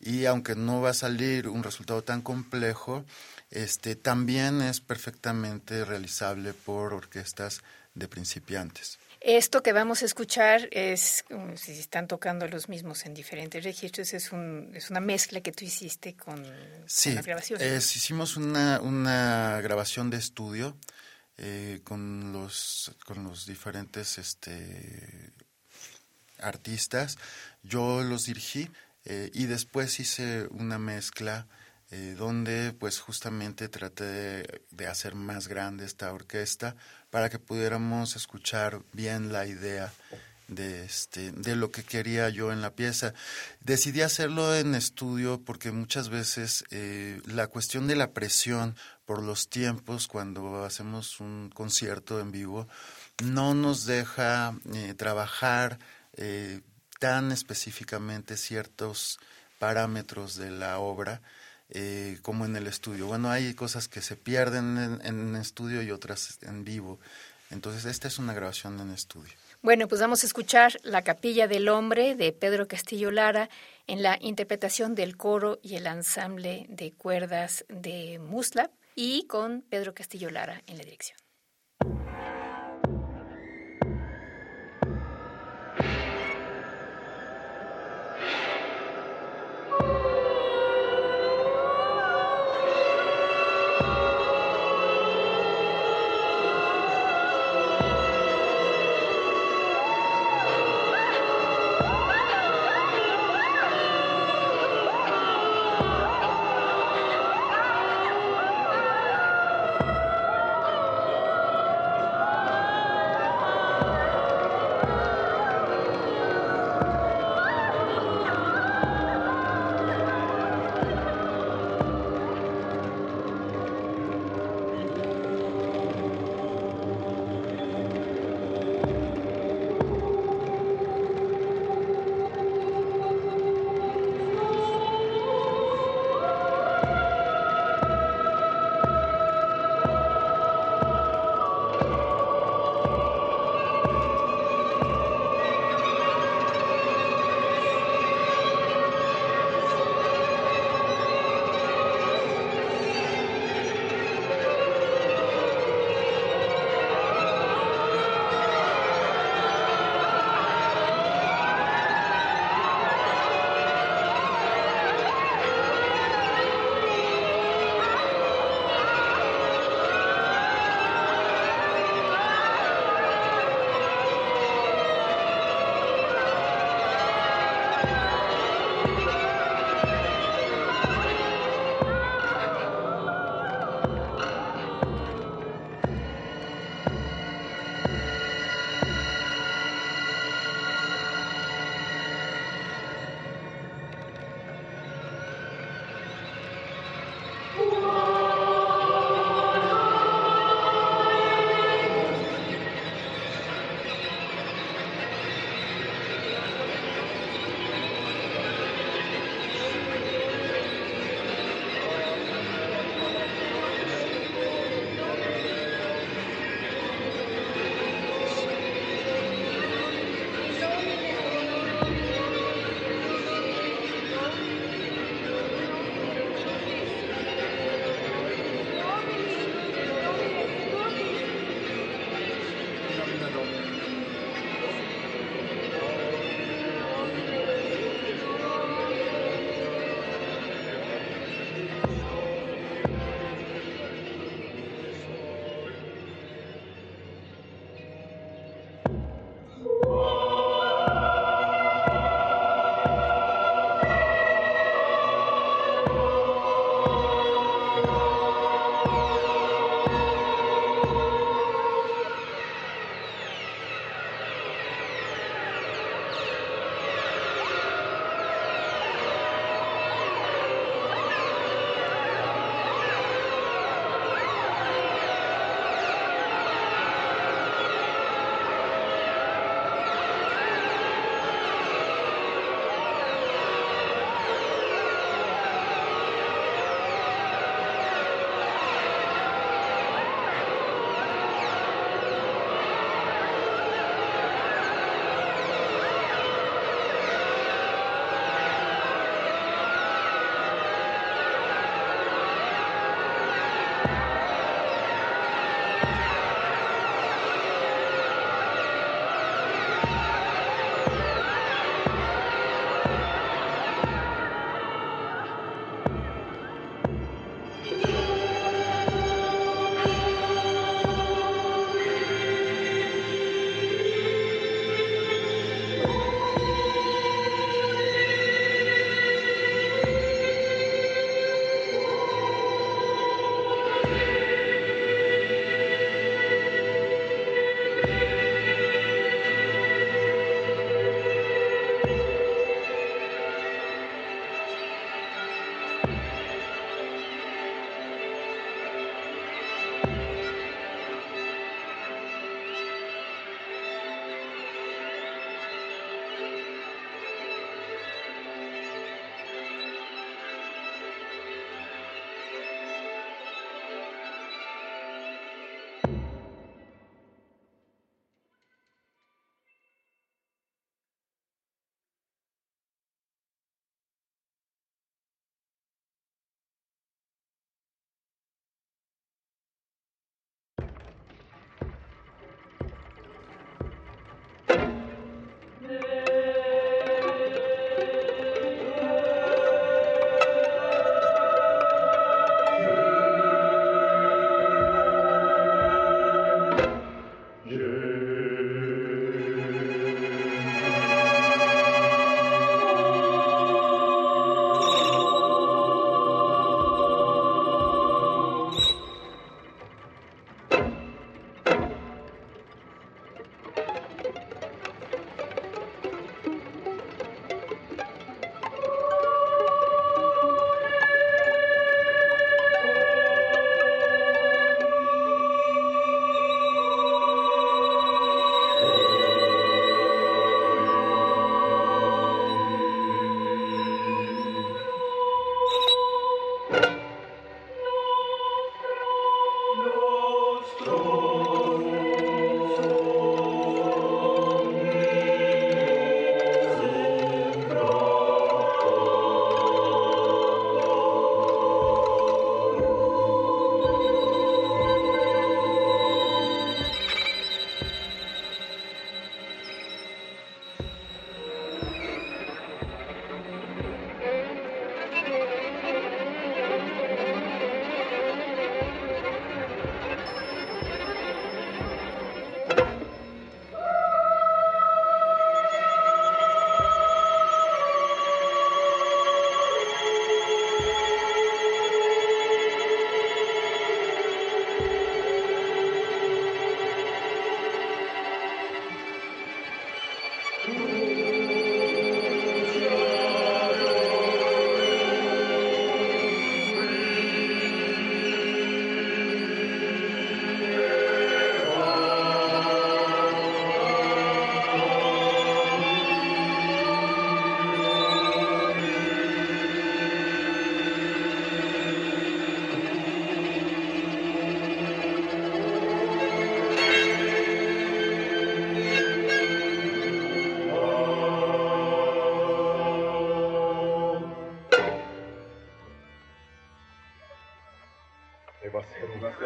y 0.00 0.26
aunque 0.26 0.54
no 0.54 0.80
va 0.80 0.90
a 0.90 0.94
salir 0.94 1.48
un 1.48 1.62
resultado 1.62 2.04
tan 2.04 2.22
complejo, 2.22 3.04
este 3.50 3.96
también 3.96 4.62
es 4.62 4.80
perfectamente 4.80 5.84
realizable 5.84 6.52
por 6.52 6.92
orquestas 6.92 7.62
de 7.94 8.08
principiantes. 8.08 8.98
Esto 9.20 9.64
que 9.64 9.72
vamos 9.72 10.02
a 10.02 10.04
escuchar 10.04 10.68
es, 10.70 11.24
si 11.56 11.72
están 11.72 12.06
tocando 12.06 12.46
los 12.46 12.68
mismos 12.68 13.04
en 13.04 13.14
diferentes 13.14 13.64
registros, 13.64 14.14
es, 14.14 14.30
un, 14.30 14.70
es 14.74 14.90
una 14.90 15.00
mezcla 15.00 15.40
que 15.40 15.50
tú 15.50 15.64
hiciste 15.64 16.14
con, 16.14 16.46
sí, 16.86 17.12
las 17.14 17.26
grabaciones. 17.26 17.96
hicimos 17.96 18.36
una, 18.36 18.80
una 18.80 19.60
grabación 19.60 20.08
de 20.08 20.18
estudio 20.18 20.76
eh, 21.36 21.80
con, 21.82 22.32
los, 22.32 22.92
con 23.04 23.24
los 23.24 23.44
diferentes 23.46 24.18
este, 24.18 25.32
artistas. 26.40 27.18
Yo 27.62 28.02
los 28.02 28.26
dirigí 28.26 28.70
eh, 29.04 29.30
y 29.32 29.46
después 29.46 30.00
hice 30.00 30.46
una 30.50 30.78
mezcla 30.78 31.46
eh, 31.90 32.14
donde 32.18 32.74
pues 32.78 33.00
justamente 33.00 33.70
traté 33.70 34.44
de, 34.70 34.86
hacer 34.86 35.14
más 35.14 35.48
grande 35.48 35.86
esta 35.86 36.12
orquesta 36.12 36.76
para 37.08 37.30
que 37.30 37.38
pudiéramos 37.38 38.16
escuchar 38.16 38.82
bien 38.92 39.32
la 39.32 39.46
idea 39.46 39.90
de 40.48 40.84
este 40.84 41.32
de 41.32 41.56
lo 41.56 41.70
que 41.70 41.84
quería 41.84 42.28
yo 42.28 42.52
en 42.52 42.60
la 42.60 42.74
pieza 42.74 43.14
decidí 43.60 44.02
hacerlo 44.02 44.54
en 44.54 44.74
estudio 44.74 45.40
porque 45.42 45.72
muchas 45.72 46.10
veces 46.10 46.64
eh, 46.70 47.22
la 47.24 47.46
cuestión 47.46 47.86
de 47.86 47.96
la 47.96 48.12
presión 48.12 48.76
por 49.06 49.22
los 49.22 49.48
tiempos 49.48 50.08
cuando 50.08 50.64
hacemos 50.64 51.20
un 51.20 51.50
concierto 51.54 52.20
en 52.20 52.30
vivo 52.30 52.68
no 53.22 53.54
nos 53.54 53.86
deja 53.86 54.54
trabajar 54.96 55.78
tan 56.98 57.32
específicamente 57.32 58.36
ciertos 58.36 59.18
parámetros 59.58 60.36
de 60.36 60.50
la 60.50 60.78
obra 60.78 61.20
eh, 61.70 62.18
como 62.22 62.46
en 62.46 62.56
el 62.56 62.66
estudio. 62.66 63.06
Bueno, 63.06 63.30
hay 63.30 63.52
cosas 63.52 63.88
que 63.88 64.00
se 64.00 64.16
pierden 64.16 65.00
en, 65.04 65.36
estudio 65.36 65.82
y 65.82 65.90
otras 65.90 66.38
en 66.42 66.64
vivo. 66.64 66.98
Entonces, 67.50 67.84
esta 67.84 68.08
es 68.08 68.18
una 68.18 68.32
grabación 68.32 68.80
en 68.80 68.90
estudio. 68.90 69.32
Bueno, 69.60 69.86
pues 69.88 70.00
vamos 70.00 70.22
a 70.22 70.26
escuchar 70.26 70.78
La 70.82 71.02
Capilla 71.02 71.46
del 71.46 71.68
Hombre 71.68 72.14
de 72.14 72.32
Pedro 72.32 72.68
Castillo 72.68 73.10
Lara 73.10 73.50
en 73.86 74.02
la 74.02 74.16
interpretación 74.20 74.94
del 74.94 75.16
coro 75.16 75.58
y 75.62 75.74
el 75.74 75.86
ensamble 75.86 76.66
de 76.68 76.92
cuerdas 76.92 77.66
de 77.68 78.18
Musla 78.18 78.70
y 78.94 79.26
con 79.26 79.62
Pedro 79.62 79.94
Castillo 79.94 80.30
Lara 80.30 80.62
en 80.66 80.78
la 80.78 80.84
dirección. 80.84 81.18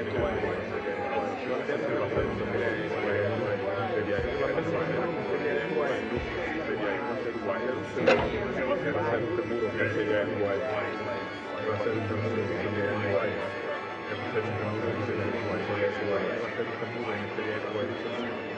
المسائل 17.64 18.53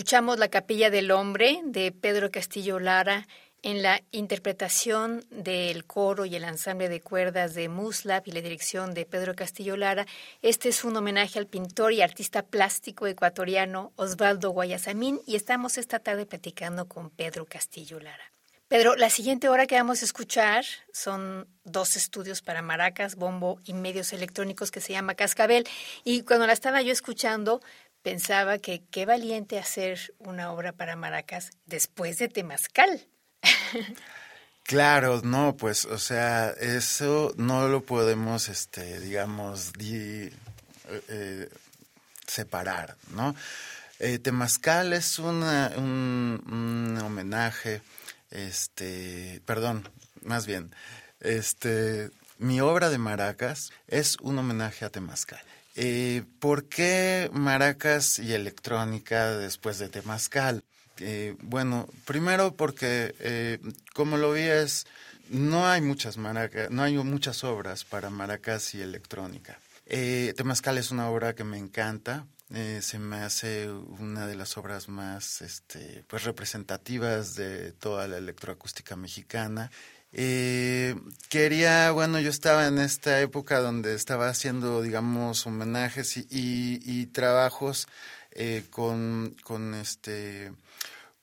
Escuchamos 0.00 0.38
La 0.38 0.48
Capilla 0.48 0.88
del 0.88 1.10
Hombre 1.10 1.60
de 1.62 1.92
Pedro 1.92 2.30
Castillo 2.30 2.80
Lara 2.80 3.28
en 3.60 3.82
la 3.82 4.00
interpretación 4.12 5.26
del 5.28 5.84
coro 5.84 6.24
y 6.24 6.34
el 6.36 6.44
ensamble 6.44 6.88
de 6.88 7.02
cuerdas 7.02 7.52
de 7.52 7.68
Muslab 7.68 8.22
y 8.24 8.32
la 8.32 8.40
dirección 8.40 8.94
de 8.94 9.04
Pedro 9.04 9.36
Castillo 9.36 9.76
Lara. 9.76 10.06
Este 10.40 10.70
es 10.70 10.84
un 10.84 10.96
homenaje 10.96 11.38
al 11.38 11.46
pintor 11.46 11.92
y 11.92 12.00
artista 12.00 12.42
plástico 12.42 13.06
ecuatoriano 13.06 13.92
Osvaldo 13.96 14.52
Guayasamín 14.52 15.20
y 15.26 15.36
estamos 15.36 15.76
esta 15.76 15.98
tarde 15.98 16.24
platicando 16.24 16.88
con 16.88 17.10
Pedro 17.10 17.44
Castillo 17.44 18.00
Lara. 18.00 18.32
Pedro, 18.68 18.94
la 18.94 19.10
siguiente 19.10 19.48
hora 19.48 19.66
que 19.66 19.74
vamos 19.74 20.00
a 20.00 20.04
escuchar 20.04 20.64
son 20.92 21.48
dos 21.64 21.96
estudios 21.96 22.40
para 22.40 22.62
maracas, 22.62 23.16
bombo 23.16 23.60
y 23.64 23.74
medios 23.74 24.12
electrónicos 24.12 24.70
que 24.70 24.80
se 24.80 24.92
llama 24.92 25.16
Cascabel. 25.16 25.66
Y 26.04 26.22
cuando 26.22 26.46
la 26.46 26.52
estaba 26.52 26.80
yo 26.80 26.92
escuchando, 26.92 27.60
pensaba 28.02 28.58
que 28.58 28.82
qué 28.90 29.06
valiente 29.06 29.58
hacer 29.58 30.14
una 30.18 30.52
obra 30.52 30.72
para 30.72 30.96
maracas 30.96 31.50
después 31.66 32.18
de 32.18 32.28
Temazcal. 32.28 33.06
Claro, 34.70 35.20
no, 35.24 35.56
pues, 35.56 35.84
o 35.84 35.98
sea, 35.98 36.50
eso 36.50 37.34
no 37.36 37.66
lo 37.66 37.84
podemos, 37.84 38.48
este, 38.48 39.00
digamos, 39.00 39.72
eh, 39.80 40.32
eh, 41.08 41.48
separar, 42.24 42.96
¿no? 43.08 43.34
Eh, 43.98 44.20
Temazcal 44.20 44.92
es 44.92 45.18
un, 45.18 45.42
un, 45.42 46.98
homenaje, 47.02 47.82
este, 48.30 49.42
perdón, 49.44 49.88
más 50.22 50.46
bien, 50.46 50.72
este, 51.18 52.10
mi 52.38 52.60
obra 52.60 52.90
de 52.90 52.98
maracas 52.98 53.72
es 53.88 54.18
un 54.20 54.38
homenaje 54.38 54.84
a 54.84 54.90
Temazcal. 54.90 55.42
Eh, 55.76 56.22
¿Por 56.40 56.68
qué 56.68 57.30
maracas 57.32 58.18
y 58.18 58.32
electrónica 58.32 59.36
después 59.36 59.78
de 59.78 59.88
Temazcal? 59.88 60.62
Eh, 60.98 61.36
bueno, 61.42 61.88
primero 62.04 62.54
porque, 62.54 63.14
eh, 63.20 63.58
como 63.94 64.16
lo 64.16 64.32
vi, 64.32 64.42
es, 64.42 64.86
no 65.30 65.68
hay 65.68 65.80
muchas 65.80 66.16
maracas, 66.16 66.70
no 66.70 66.82
hay 66.82 66.96
muchas 66.96 67.44
obras 67.44 67.84
para 67.84 68.10
maracas 68.10 68.74
y 68.74 68.82
electrónica. 68.82 69.58
Eh, 69.86 70.34
Temazcal 70.36 70.78
es 70.78 70.90
una 70.90 71.08
obra 71.08 71.34
que 71.34 71.44
me 71.44 71.58
encanta, 71.58 72.26
eh, 72.52 72.80
se 72.82 72.98
me 72.98 73.18
hace 73.18 73.70
una 73.70 74.26
de 74.26 74.34
las 74.34 74.56
obras 74.56 74.88
más 74.88 75.40
este, 75.40 76.04
pues 76.08 76.24
representativas 76.24 77.34
de 77.36 77.72
toda 77.72 78.08
la 78.08 78.18
electroacústica 78.18 78.96
mexicana. 78.96 79.70
Eh, 80.12 80.96
quería, 81.28 81.92
bueno, 81.92 82.18
yo 82.20 82.30
estaba 82.30 82.66
en 82.66 82.78
esta 82.78 83.20
época 83.20 83.60
donde 83.60 83.94
estaba 83.94 84.28
haciendo, 84.28 84.82
digamos, 84.82 85.46
homenajes 85.46 86.16
y, 86.16 87.06
trabajos 87.06 87.86
eh, 88.32 88.64
con, 88.70 89.36
con 89.44 89.74
este, 89.74 90.52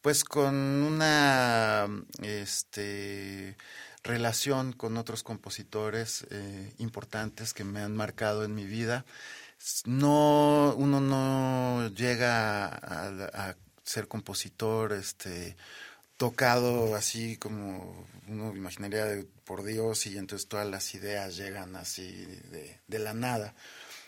pues 0.02 0.24
con 0.24 0.56
una, 0.56 1.88
este, 2.22 3.58
relación 4.04 4.74
con 4.74 4.98
otros 4.98 5.24
compositores 5.24 6.26
eh, 6.32 6.74
importantes 6.78 7.54
que 7.54 7.64
me 7.64 7.82
han 7.82 7.96
marcado 7.96 8.46
en 8.46 8.56
mi 8.56 8.66
vida. 8.66 9.06
No, 9.86 10.74
uno 10.78 11.02
no 11.02 11.90
llega 11.90 12.68
a, 12.68 13.50
a 13.50 13.56
ser 13.84 14.08
compositor, 14.08 14.94
este, 14.94 15.58
tocado 16.18 16.96
así 16.96 17.38
como 17.38 18.06
uno 18.28 18.56
imaginaría 18.56 19.24
por 19.46 19.64
Dios 19.64 20.06
y 20.08 20.18
entonces 20.18 20.50
todas 20.50 20.68
las 20.68 20.94
ideas 20.94 21.38
llegan 21.38 21.76
así 21.76 22.12
de, 22.52 22.80
de, 22.88 23.00
la 23.00 23.14
nada. 23.14 23.54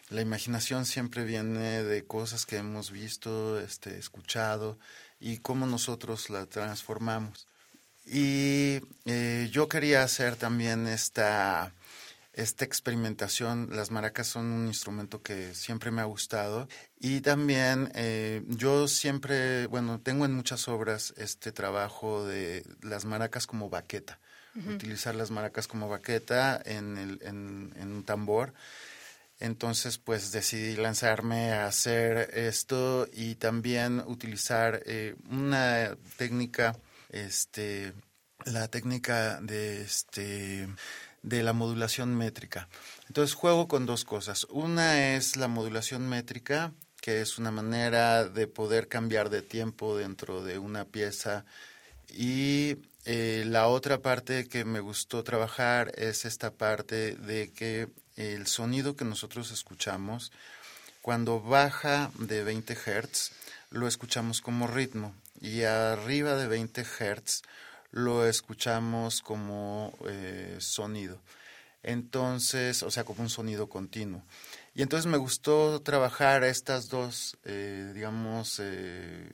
La 0.10 0.22
imaginación 0.22 0.86
siempre 0.86 1.24
viene 1.24 1.84
de 1.84 2.04
cosas 2.04 2.46
que 2.46 2.58
hemos 2.58 2.92
visto, 2.92 3.60
este, 3.60 3.98
escuchado 3.98 4.78
y 5.20 5.38
cómo 5.38 5.66
nosotros 5.68 6.30
la 6.30 6.46
transformamos. 6.48 7.48
Y 8.06 8.82
eh, 9.06 9.50
yo 9.52 9.70
quería 9.70 10.04
hacer 10.04 10.36
también 10.36 10.88
esta, 10.88 11.74
esta 12.34 12.66
experimentación. 12.66 13.70
Las 13.72 13.92
maracas 13.92 14.28
son 14.28 14.46
un 14.52 14.68
instrumento 14.68 15.22
que 15.22 15.54
siempre 15.56 15.92
me 15.92 16.02
ha 16.02 16.06
gustado 16.06 16.68
y 17.00 17.22
también 17.22 17.92
eh, 17.96 18.44
yo 18.48 18.88
siempre, 18.88 19.68
bueno, 19.68 20.00
tengo 20.00 20.26
en 20.26 20.34
muchas 20.34 20.68
obras 20.68 21.14
este 21.18 21.52
trabajo 21.52 22.26
de 22.26 22.64
las 22.82 23.06
maracas 23.06 23.48
como 23.48 23.70
baqueta, 23.70 24.20
uh 24.56 24.60
-huh. 24.60 24.76
utilizar 24.76 25.16
las 25.16 25.32
maracas 25.32 25.68
como 25.68 25.90
baqueta 25.90 26.62
en, 26.64 26.98
el, 26.98 27.20
en, 27.24 27.74
en 27.78 27.92
un 27.92 28.04
tambor. 28.04 28.54
Entonces, 29.42 29.98
pues 29.98 30.34
decidí 30.34 30.76
lanzarme 30.76 31.54
a 31.54 31.66
hacer 31.66 32.30
esto 32.34 33.08
y 33.14 33.36
también 33.36 34.04
utilizar 34.06 34.84
eh, 34.86 35.16
una 35.30 35.96
técnica, 36.18 36.78
este, 37.08 37.94
la 38.44 38.68
técnica 38.68 39.40
de 39.40 39.82
este 39.82 40.68
de 41.24 41.44
la 41.44 41.54
modulación 41.54 42.16
métrica. 42.16 42.68
Entonces 43.08 43.36
juego 43.36 43.68
con 43.68 43.86
dos 43.86 44.06
cosas. 44.06 44.46
Una 44.50 45.16
es 45.16 45.36
la 45.36 45.48
modulación 45.48 46.08
métrica, 46.08 46.74
que 47.02 47.22
es 47.22 47.38
una 47.38 47.52
manera 47.52 48.26
de 48.26 48.48
poder 48.48 48.88
cambiar 48.88 49.30
de 49.30 49.42
tiempo 49.42 49.98
dentro 49.98 50.44
de 50.44 50.60
una 50.60 50.86
pieza. 50.86 51.46
Y 52.10 52.78
eh, 53.06 53.44
la 53.48 53.68
otra 53.68 54.02
parte 54.02 54.48
que 54.48 54.66
me 54.66 54.80
gustó 54.80 55.24
trabajar 55.24 55.92
es 55.96 56.26
esta 56.26 56.52
parte 56.52 57.16
de 57.16 57.52
que 57.52 57.88
el 58.16 58.48
sonido 58.48 58.96
que 58.96 59.06
nosotros 59.06 59.52
escuchamos, 59.52 60.32
cuando 61.02 61.40
baja 61.40 62.12
de 62.20 62.44
20 62.44 62.76
Hz, 62.76 63.32
lo 63.72 63.88
escuchamos 63.88 64.42
como 64.42 64.68
ritmo. 64.68 65.16
Y 65.42 65.64
arriba 65.64 66.36
de 66.36 66.48
20 66.48 66.84
Hz, 66.84 67.44
lo 67.92 68.26
escuchamos 68.26 69.22
como 69.22 69.94
eh, 70.08 70.56
sonido. 70.60 71.20
Entonces, 71.82 72.84
o 72.84 72.92
sea, 72.92 73.04
como 73.04 73.22
un 73.22 73.30
sonido 73.30 73.70
continuo. 73.70 74.24
Y 74.76 74.82
entonces 74.82 75.10
me 75.10 75.18
gustó 75.18 75.82
trabajar 75.82 76.44
estas 76.44 76.90
dos, 76.90 77.38
eh, 77.46 77.92
digamos, 77.94 78.60
eh, 78.62 79.32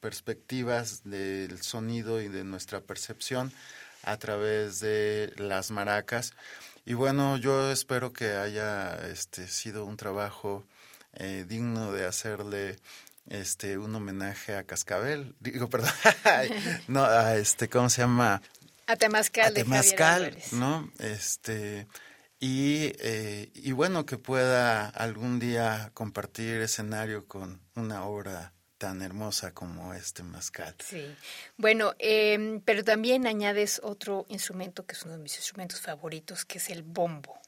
perspectivas 0.00 1.02
del 1.04 1.60
sonido 1.62 2.20
y 2.20 2.28
de 2.28 2.44
nuestra 2.44 2.80
percepción 2.80 3.52
a 4.04 4.16
través 4.16 4.80
de 4.80 5.32
las 5.36 5.70
maracas. 5.70 6.34
Y 6.84 6.94
bueno, 6.94 7.36
yo 7.36 7.70
espero 7.70 8.12
que 8.12 8.32
haya 8.32 8.94
este, 9.08 9.46
sido 9.48 9.84
un 9.84 9.96
trabajo 9.96 10.64
digno 11.46 11.92
de 11.92 12.06
hacerle 12.06 12.78
este 13.26 13.78
un 13.78 13.94
homenaje 13.94 14.54
a 14.56 14.64
Cascabel, 14.64 15.34
digo, 15.40 15.68
perdón, 15.68 15.92
no, 16.88 17.04
a 17.04 17.36
este, 17.36 17.68
¿cómo 17.68 17.88
se 17.88 18.02
llama? 18.02 18.42
A 18.86 18.96
Temazcal. 18.96 19.52
A 19.52 19.54
Temazcal, 19.54 20.36
¿no? 20.52 20.90
Este, 20.98 21.86
y, 22.40 22.92
eh, 22.98 23.50
y 23.54 23.72
bueno, 23.72 24.04
que 24.04 24.18
pueda 24.18 24.88
algún 24.88 25.38
día 25.38 25.90
compartir 25.94 26.60
escenario 26.60 27.26
con 27.26 27.60
una 27.76 28.04
obra 28.04 28.52
tan 28.78 29.00
hermosa 29.00 29.54
como 29.54 29.94
este 29.94 30.22
Temazcal. 30.22 30.74
Sí, 30.84 31.14
bueno, 31.56 31.94
eh, 32.00 32.60
pero 32.64 32.82
también 32.82 33.28
añades 33.28 33.80
otro 33.84 34.26
instrumento 34.28 34.84
que 34.84 34.94
es 34.94 35.04
uno 35.04 35.12
de 35.12 35.22
mis 35.22 35.36
instrumentos 35.36 35.80
favoritos, 35.80 36.44
que 36.44 36.58
es 36.58 36.68
el 36.68 36.82
bombo. 36.82 37.41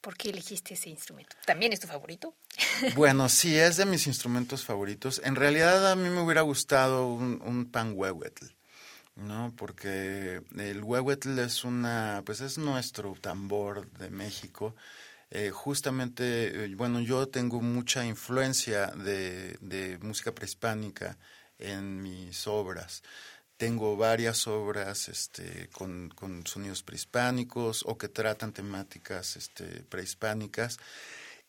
¿Por 0.00 0.16
qué 0.16 0.30
elegiste 0.30 0.74
ese 0.74 0.88
instrumento? 0.88 1.36
¿También 1.44 1.72
es 1.72 1.80
tu 1.80 1.86
favorito? 1.86 2.34
Bueno, 2.94 3.28
sí, 3.28 3.56
es 3.56 3.76
de 3.76 3.86
mis 3.86 4.06
instrumentos 4.06 4.64
favoritos. 4.64 5.20
En 5.24 5.36
realidad 5.36 5.90
a 5.90 5.96
mí 5.96 6.08
me 6.08 6.20
hubiera 6.20 6.40
gustado 6.42 7.12
un, 7.12 7.68
pan 7.70 7.92
huehuetl, 7.94 8.46
¿no? 9.16 9.52
Porque 9.56 10.42
el 10.56 10.82
huehuetl 10.82 11.38
es 11.38 11.64
una, 11.64 12.22
pues 12.24 12.40
es 12.40 12.58
nuestro 12.58 13.14
tambor 13.20 13.90
de 13.92 14.10
México. 14.10 14.74
Eh, 15.30 15.50
justamente, 15.50 16.64
eh, 16.64 16.74
bueno, 16.74 17.00
yo 17.00 17.28
tengo 17.28 17.60
mucha 17.60 18.04
influencia 18.04 18.86
de 18.86 19.98
música 20.02 20.34
prehispánica 20.34 21.18
en 21.58 22.02
mis 22.02 22.46
obras 22.46 23.02
tengo 23.60 23.94
varias 23.94 24.46
obras 24.46 25.10
este, 25.10 25.68
con, 25.68 26.10
sonidos 26.46 26.82
prehispánicos 26.82 27.84
o 27.86 27.98
que 27.98 28.08
tratan 28.08 28.54
temáticas 28.54 29.36
este, 29.36 29.82
prehispánicas. 29.82 30.78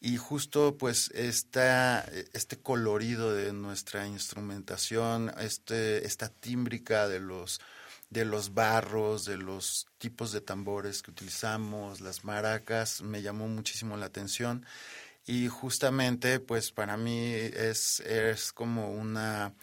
Y 0.02 0.18
justo 0.18 0.78
pues 0.78 1.10
esta, 1.14 2.04
este 2.34 2.58
colorido 2.58 3.34
de 3.34 3.54
nuestra 3.54 4.08
instrumentación, 4.08 5.34
este, 5.40 6.06
esta 6.06 6.28
tímbrica 6.28 7.08
de 7.08 7.22
los, 7.22 7.62
de 8.10 8.26
los 8.26 8.54
barros, 8.54 9.24
de 9.24 9.38
los 9.38 9.88
tipos 9.98 10.34
de 10.34 10.42
tambores 10.42 11.04
que 11.04 11.12
utilizamos, 11.12 12.02
las 12.02 12.26
maracas, 12.26 13.02
me 13.04 13.22
llamó 13.22 13.48
muchísimo 13.48 13.96
la 13.96 14.08
atención. 14.08 14.66
Y 15.26 15.48
justamente 15.48 16.42
pues 16.42 16.74
para 16.74 16.98
mí 16.98 17.32
es, 17.32 18.02
es 18.02 18.52
como 18.52 18.92
una 18.92 19.54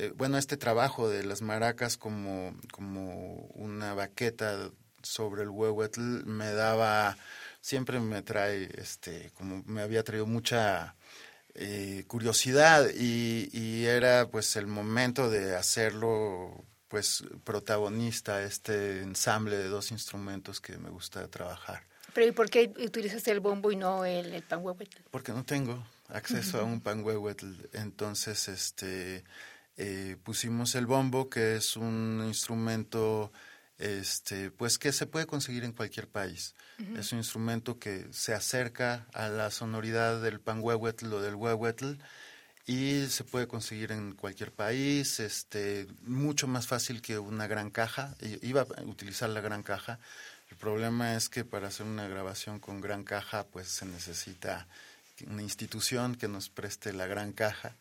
eh, 0.00 0.12
bueno, 0.14 0.38
este 0.38 0.56
trabajo 0.56 1.08
de 1.08 1.24
las 1.24 1.42
maracas 1.42 1.96
como, 1.96 2.54
como 2.70 3.48
una 3.54 3.94
baqueta 3.94 4.70
sobre 5.02 5.42
el 5.42 5.48
huehuetl 5.48 6.24
me 6.24 6.52
daba, 6.52 7.16
siempre 7.60 7.98
me 7.98 8.22
trae, 8.22 8.68
este, 8.76 9.32
como 9.34 9.64
me 9.66 9.82
había 9.82 10.04
traído 10.04 10.26
mucha 10.26 10.94
eh, 11.54 12.04
curiosidad 12.06 12.88
y, 12.94 13.48
y, 13.52 13.86
era 13.86 14.28
pues 14.30 14.54
el 14.54 14.68
momento 14.68 15.30
de 15.30 15.56
hacerlo 15.56 16.64
pues 16.86 17.24
protagonista 17.42 18.44
este 18.44 19.00
ensamble 19.00 19.56
de 19.56 19.66
dos 19.66 19.90
instrumentos 19.90 20.60
que 20.60 20.78
me 20.78 20.90
gusta 20.90 21.26
trabajar. 21.26 21.82
Pero 22.14 22.28
¿y 22.28 22.32
por 22.32 22.48
qué 22.48 22.72
utilizaste 22.78 23.32
el 23.32 23.40
bombo 23.40 23.72
y 23.72 23.76
no 23.76 24.04
el, 24.04 24.32
el 24.32 24.42
panhuehuetl? 24.44 24.98
Porque 25.10 25.32
no 25.32 25.44
tengo 25.44 25.84
acceso 26.08 26.60
a 26.60 26.62
un 26.62 26.80
panhuehuetl, 26.80 27.52
entonces 27.72 28.46
este 28.46 29.24
eh, 29.78 30.16
pusimos 30.24 30.74
el 30.74 30.86
bombo 30.86 31.30
que 31.30 31.56
es 31.56 31.76
un 31.76 32.24
instrumento 32.26 33.32
este, 33.78 34.50
pues 34.50 34.76
que 34.76 34.90
se 34.90 35.06
puede 35.06 35.26
conseguir 35.26 35.62
en 35.62 35.72
cualquier 35.72 36.08
país. 36.08 36.56
Es 36.96 37.12
un 37.12 37.18
instrumento 37.18 37.78
que 37.78 38.06
se 38.12 38.34
acerca 38.34 39.06
a 39.12 39.28
la 39.28 39.50
sonoridad 39.50 40.20
del 40.20 40.40
panhuehuetl 40.40 41.12
o 41.12 41.20
del 41.20 41.36
huehuetl 41.36 41.92
y 42.66 43.06
se 43.06 43.24
puede 43.24 43.46
conseguir 43.46 43.92
en 43.92 44.14
cualquier 44.14 44.52
país, 44.52 45.20
este, 45.20 45.86
mucho 46.02 46.48
más 46.48 46.66
fácil 46.66 47.00
que 47.00 47.18
una 47.18 47.46
gran 47.46 47.70
caja. 47.70 48.16
Iba 48.42 48.62
a 48.62 48.82
utilizar 48.82 49.30
la 49.30 49.40
gran 49.40 49.62
caja. 49.62 50.00
El 50.50 50.56
problema 50.56 51.14
es 51.14 51.28
que 51.28 51.44
para 51.44 51.68
hacer 51.68 51.86
una 51.86 52.08
grabación 52.08 52.58
con 52.58 52.80
gran 52.80 53.04
caja, 53.04 53.46
pues 53.46 53.68
se 53.68 53.86
necesita 53.86 54.66
una 55.26 55.42
institución 55.42 56.14
que 56.14 56.28
nos 56.28 56.48
preste 56.48 56.92
la 56.92 57.06
gran 57.06 57.32
caja. 57.32 57.76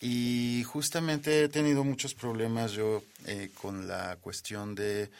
Y 0.00 0.62
justamente 0.64 1.44
he 1.44 1.48
tenido 1.48 1.82
muchos 1.82 2.14
problemas 2.14 2.72
yo 2.72 3.02
eh, 3.26 3.50
con 3.60 3.88
la 3.88 4.16
cuestión 4.16 4.74
de 4.74 5.10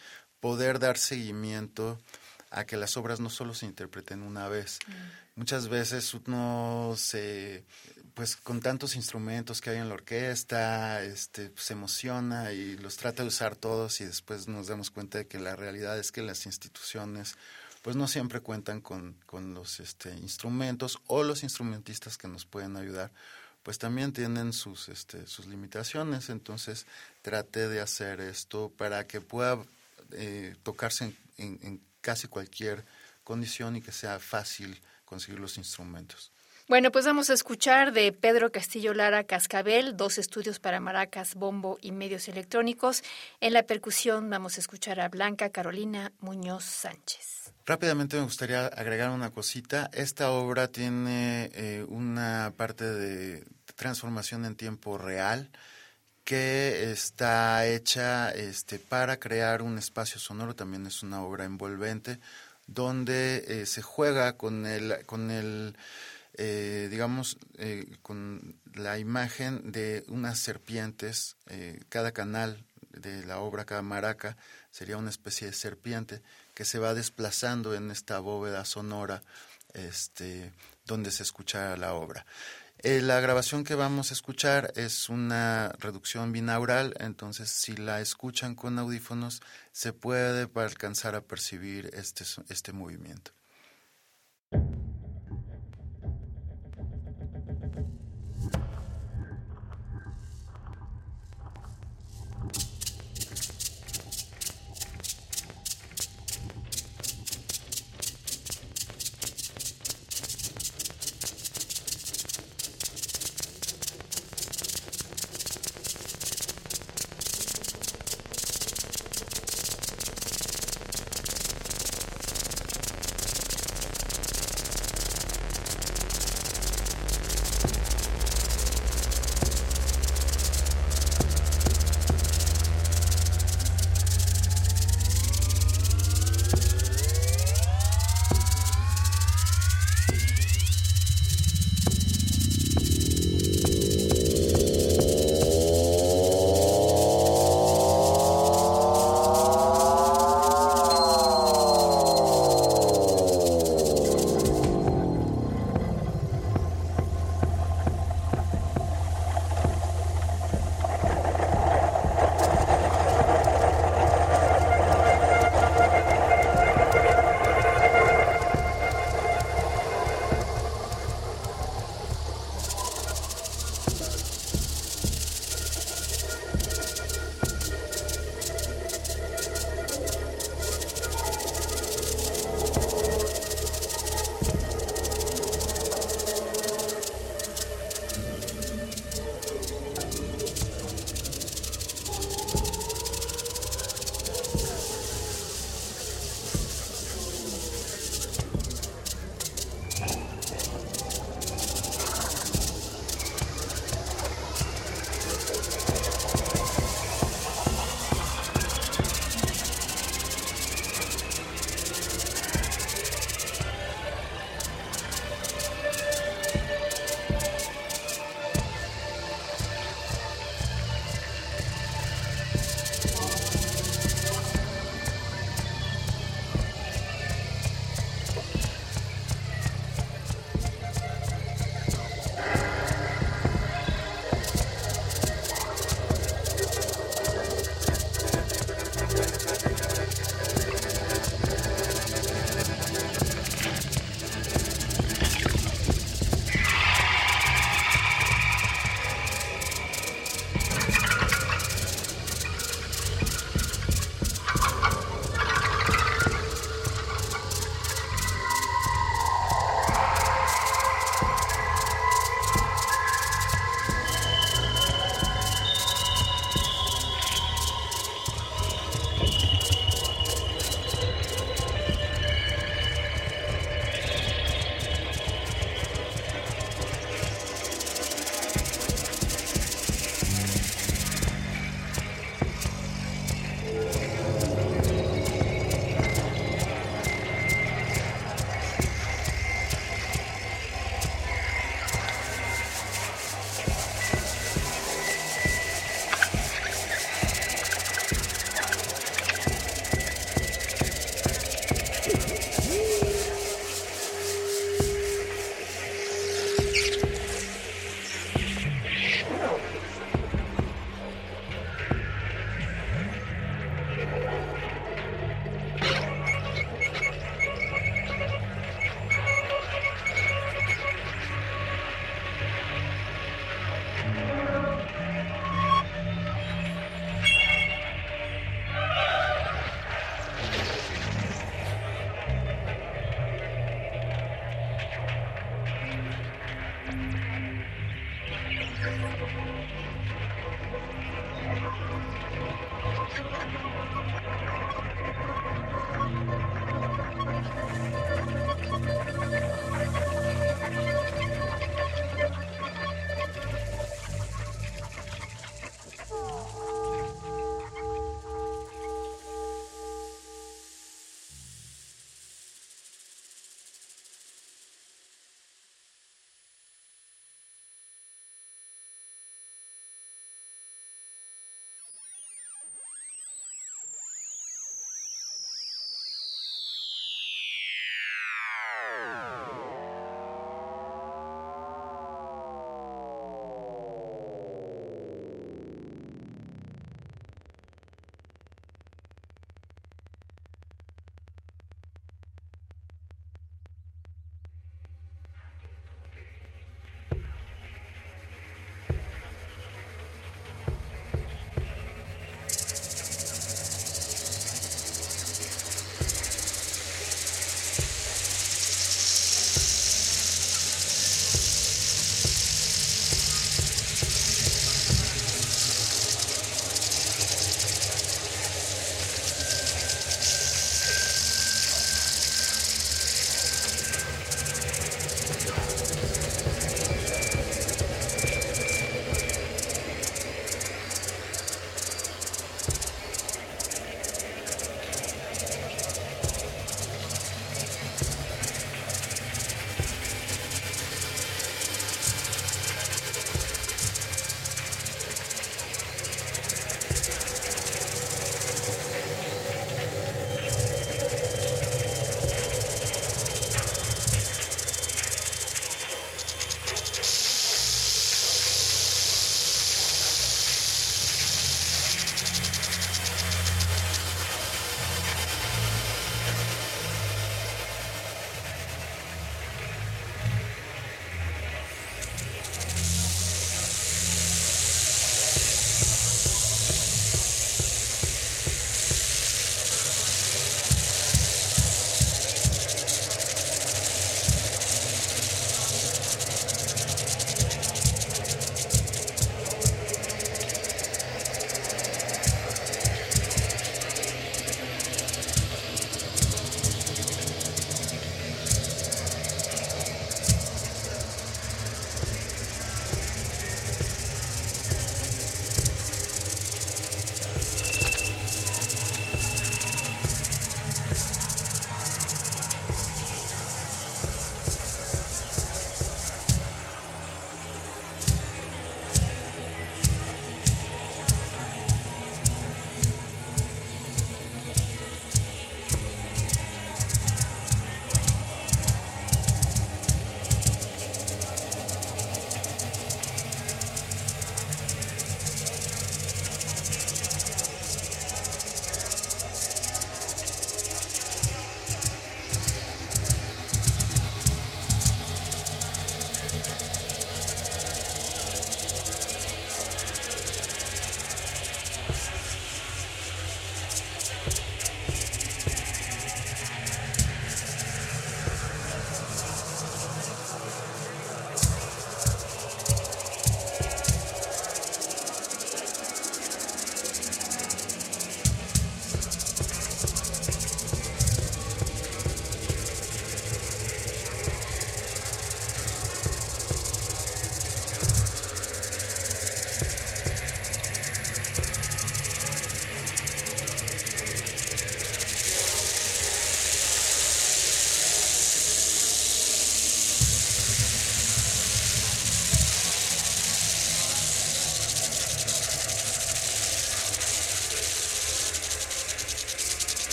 poder 0.41 0.79
dar 0.79 0.99
seguimiento 0.99 1.99
a 2.51 2.65
que 2.65 2.77
las 2.77 2.97
obras 2.97 3.21
no 3.21 3.29
solo 3.29 3.55
se 3.55 3.67
interpreten 3.67 4.23
una 4.23 4.49
vez. 4.49 4.79
Muchas 5.35 5.69
veces 5.69 6.15
uno 6.15 6.95
se, 6.97 7.65
pues 8.15 8.37
con 8.37 8.61
tantos 8.61 8.97
instrumentos 8.97 9.61
que 9.61 9.71
hay 9.71 9.77
en 9.79 9.89
la 9.89 9.95
orquesta, 9.95 11.03
este, 11.03 11.53
se 11.57 11.75
emociona 11.75 12.53
y 12.53 12.77
los 12.79 12.97
trata 12.97 13.23
de 13.23 13.29
usar 13.29 13.55
todos 13.55 14.01
y 14.01 14.05
después 14.05 14.49
nos 14.49 14.67
damos 14.69 14.91
cuenta 14.91 15.19
de 15.19 15.27
que 15.27 15.39
la 15.39 15.57
realidad 15.57 15.99
es 15.99 16.11
que 16.11 16.23
las 16.23 16.47
instituciones 16.47 17.37
pues 17.83 17.97
no 17.97 18.09
siempre 18.09 18.41
cuentan 18.41 18.81
con, 18.81 19.17
con 19.27 19.55
los 19.55 19.81
este, 19.81 20.11
instrumentos 20.17 20.99
o 21.07 21.23
los 21.23 21.43
instrumentistas 21.43 22.19
que 22.19 22.29
nos 22.29 22.45
pueden 22.45 22.77
ayudar 22.77 23.11
pues 23.69 23.79
también 23.79 24.15
tienen 24.15 24.55
sus, 24.55 24.89
este, 24.89 25.27
sus 25.27 25.47
limitaciones. 25.47 26.31
Entonces 26.31 26.87
traté 27.21 27.69
de 27.69 27.83
hacer 27.83 28.19
esto 28.21 28.73
para 28.75 29.07
que 29.07 29.21
pueda 29.21 29.59
eh, 30.13 30.55
tocarse 30.63 31.13
en, 31.37 31.59
en, 31.63 31.81
casi 32.01 32.29
cualquier 32.29 32.85
condición 33.25 33.77
y 33.77 33.83
que 33.83 33.93
sea 33.93 34.19
fácil 34.21 34.81
conseguir 35.05 35.39
los 35.39 35.59
instrumentos. 35.59 36.33
Bueno, 36.67 36.91
pues 36.91 37.05
vamos 37.05 37.29
a 37.29 37.35
escuchar 37.35 37.93
de 37.93 38.11
Pedro 38.13 38.53
Castillo 38.53 38.95
Lara 38.95 39.25
Cascabel, 39.25 39.99
dos 39.99 40.17
estudios 40.17 40.59
para 40.61 40.81
maracas, 40.81 41.35
bombo 41.35 41.79
y 41.83 41.93
medios 41.93 42.29
electrónicos. 42.29 43.03
En 43.41 43.53
la 43.53 43.65
percusión 43.65 44.31
vamos 44.31 44.57
a 44.57 44.61
escuchar 44.61 44.99
a 44.99 45.11
Blanca 45.11 45.51
Carolina 45.51 46.11
Muñoz 46.21 46.65
Sánchez. 46.65 47.38
Rápidamente 47.69 48.17
me 48.17 48.23
gustaría 48.23 48.67
agregar 48.67 49.11
una 49.11 49.29
cosita. 49.29 49.91
Esta 49.93 50.31
obra 50.31 50.69
tiene 50.69 51.51
eh, 51.53 51.85
una 51.87 52.55
parte 52.57 52.87
de 52.87 53.45
transformación 53.75 54.47
en 54.47 54.57
tiempo 54.57 54.97
real 54.97 55.51
que 56.25 56.91
está 56.91 57.67
hecha 57.67 58.31
este, 58.31 58.79
para 58.79 59.19
crear 59.19 59.61
un 59.61 59.77
espacio 59.77 60.19
sonoro, 60.19 60.57
también 60.57 60.87
es 60.87 61.03
una 61.03 61.23
obra 61.23 61.45
envolvente, 61.45 62.21
donde 62.67 63.45
eh, 63.47 63.67
se 63.67 63.83
juega 63.83 64.39
con 64.39 64.65
el, 64.65 65.05
con 65.05 65.31
el 65.31 65.77
eh, 66.39 66.89
digamos, 66.91 67.37
eh, 67.59 67.99
con 68.01 68.57
la 68.73 68.99
imagen 68.99 69.73
de 69.73 70.07
unas 70.09 70.39
serpientes, 70.39 71.37
cada 71.91 72.13
canal 72.13 72.65
de 72.93 73.27
la 73.27 73.41
obra, 73.41 73.67
cada 73.67 73.83
maraca, 73.83 74.39
sería 74.71 74.97
una 74.97 75.11
especie 75.11 75.49
de 75.49 75.53
serpiente 75.53 76.23
que 76.59 76.65
se 76.65 76.81
va 76.81 76.93
desplazando 76.93 77.73
en 77.73 77.93
esta 77.93 78.19
bóveda 78.19 78.65
sonora 78.65 79.23
este, 79.75 80.53
donde 80.87 81.13
se 81.13 81.23
escucha 81.23 81.77
la 81.77 81.95
obra. 81.95 82.27
la 82.83 83.21
grabación 83.21 83.63
que 83.63 83.77
vamos 83.77 84.11
a 84.11 84.15
escuchar 84.15 84.73
es 84.75 85.09
una 85.09 85.69
reducción 85.79 86.33
binaural, 86.33 86.97
entonces 86.99 87.49
si 87.49 87.77
la 87.77 88.01
escuchan 88.01 88.57
con 88.57 88.77
audífonos 88.77 89.41
se 89.71 89.93
puede 89.93 90.49
alcanzar 90.53 91.15
a 91.15 91.21
percibir 91.21 91.91
este, 91.95 92.25
este 92.49 92.73
movimiento. 92.73 93.31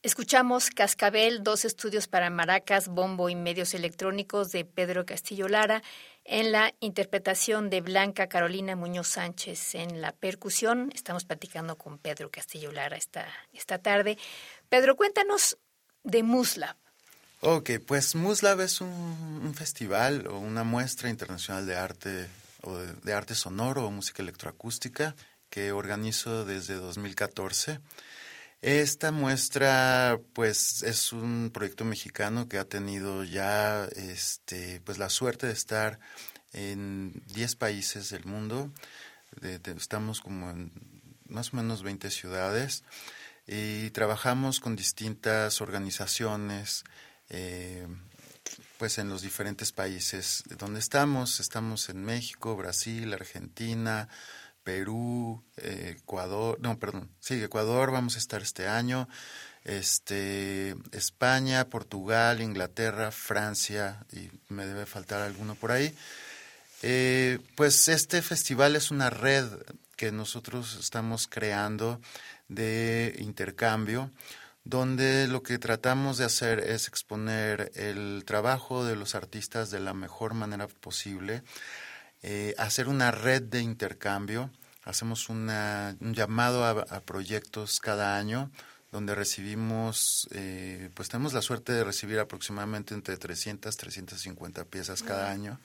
Escuchamos 0.00 0.70
Cascabel, 0.70 1.42
dos 1.42 1.64
estudios 1.64 2.06
para 2.06 2.30
maracas, 2.30 2.86
bombo 2.86 3.28
y 3.28 3.34
medios 3.34 3.74
electrónicos 3.74 4.52
de 4.52 4.64
Pedro 4.64 5.04
Castillo 5.04 5.48
Lara 5.48 5.82
en 6.24 6.52
la 6.52 6.72
interpretación 6.78 7.68
de 7.68 7.80
Blanca 7.80 8.28
Carolina 8.28 8.76
Muñoz 8.76 9.08
Sánchez 9.08 9.74
en 9.74 10.00
la 10.00 10.12
percusión. 10.12 10.92
Estamos 10.94 11.24
platicando 11.24 11.76
con 11.76 11.98
Pedro 11.98 12.30
Castillo 12.30 12.70
Lara 12.70 12.96
esta, 12.96 13.26
esta 13.52 13.78
tarde. 13.78 14.18
Pedro, 14.68 14.94
cuéntanos 14.94 15.58
de 16.04 16.22
Muslab. 16.22 16.76
Ok, 17.40 17.70
pues 17.84 18.14
Muslab 18.14 18.60
es 18.60 18.80
un, 18.80 19.52
festival 19.56 20.28
o 20.28 20.38
una 20.38 20.62
muestra 20.62 21.10
internacional 21.10 21.66
de 21.66 21.74
arte 21.74 22.28
o 22.62 22.76
de, 22.76 23.12
arte 23.12 23.34
sonoro 23.34 23.84
o 23.84 23.90
música 23.90 24.22
electroacústica 24.22 25.16
que 25.50 25.72
organizo 25.72 26.44
desde 26.44 26.74
2014 26.74 27.80
esta 28.60 29.12
muestra, 29.12 30.20
pues, 30.32 30.82
es 30.82 31.12
un 31.12 31.50
proyecto 31.52 31.84
mexicano 31.84 32.48
que 32.48 32.58
ha 32.58 32.64
tenido 32.64 33.22
ya, 33.24 33.84
este, 33.96 34.80
pues, 34.84 34.98
la 34.98 35.10
suerte 35.10 35.46
de 35.46 35.52
estar 35.52 36.00
en 36.52 37.22
10 37.26 37.56
países 37.56 38.10
del 38.10 38.24
mundo. 38.24 38.72
estamos 39.76 40.20
como 40.20 40.50
en 40.50 40.72
más 41.28 41.52
o 41.52 41.56
menos 41.56 41.82
20 41.82 42.10
ciudades 42.10 42.82
y 43.46 43.90
trabajamos 43.90 44.58
con 44.60 44.74
distintas 44.74 45.60
organizaciones, 45.60 46.84
eh, 47.28 47.86
pues, 48.78 48.98
en 48.98 49.08
los 49.08 49.22
diferentes 49.22 49.72
países 49.72 50.42
donde 50.58 50.80
estamos. 50.80 51.40
Estamos 51.40 51.88
en 51.90 52.04
México, 52.04 52.56
Brasil, 52.56 53.12
Argentina, 53.12 54.08
Perú, 54.64 55.42
Ecuador, 55.56 56.58
no, 56.60 56.78
perdón, 56.78 57.10
sí, 57.20 57.42
Ecuador 57.42 57.90
vamos 57.90 58.16
a 58.16 58.18
estar 58.18 58.42
este 58.42 58.68
año, 58.68 59.08
este, 59.64 60.76
España, 60.92 61.68
Portugal, 61.68 62.40
Inglaterra, 62.40 63.10
Francia, 63.10 64.04
y 64.12 64.30
me 64.48 64.66
debe 64.66 64.86
faltar 64.86 65.22
alguno 65.22 65.54
por 65.54 65.72
ahí. 65.72 65.94
Eh, 66.82 67.38
pues 67.56 67.88
este 67.88 68.22
festival 68.22 68.76
es 68.76 68.90
una 68.90 69.10
red 69.10 69.46
que 69.96 70.12
nosotros 70.12 70.76
estamos 70.78 71.26
creando 71.26 72.00
de 72.48 73.16
intercambio, 73.18 74.10
donde 74.64 75.26
lo 75.26 75.42
que 75.42 75.58
tratamos 75.58 76.18
de 76.18 76.24
hacer 76.24 76.60
es 76.60 76.88
exponer 76.88 77.72
el 77.74 78.22
trabajo 78.26 78.84
de 78.84 78.96
los 78.96 79.14
artistas 79.14 79.70
de 79.70 79.80
la 79.80 79.94
mejor 79.94 80.34
manera 80.34 80.68
posible 80.68 81.42
eh, 82.22 82.54
hacer 82.58 82.88
una 82.88 83.10
red 83.10 83.42
de 83.42 83.60
intercambio. 83.60 84.50
Hacemos 84.84 85.28
un 85.28 85.48
llamado 86.14 86.64
a, 86.64 87.00
proyectos 87.00 87.78
cada 87.78 88.16
año 88.16 88.50
donde 88.90 89.14
recibimos, 89.14 90.26
eh, 90.30 90.88
pues 90.94 91.10
tenemos 91.10 91.34
la 91.34 91.42
suerte 91.42 91.72
de 91.72 91.84
recibir 91.84 92.18
aproximadamente 92.18 92.94
entre 92.94 93.18
300, 93.18 93.76
350 93.76 94.64
piezas 94.64 95.02
cada 95.02 95.30
año 95.30 95.60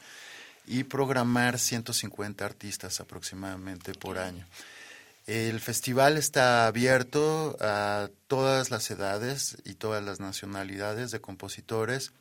y 0.67 0.83
programar 0.83 1.57
150 1.57 2.43
artistas 2.45 2.99
aproximadamente 2.99 3.93
por 3.93 4.17
año. 4.17 4.45
El 5.25 5.61
festival 5.61 6.17
está 6.17 6.67
abierto 6.67 7.55
a 7.61 8.09
todas 8.27 8.71
las 8.71 8.91
edades 8.91 9.57
y 9.63 9.75
todas 9.75 10.03
las 10.03 10.19
nacionalidades 10.19 11.11
de 11.11 11.21
compositores. 11.21 12.11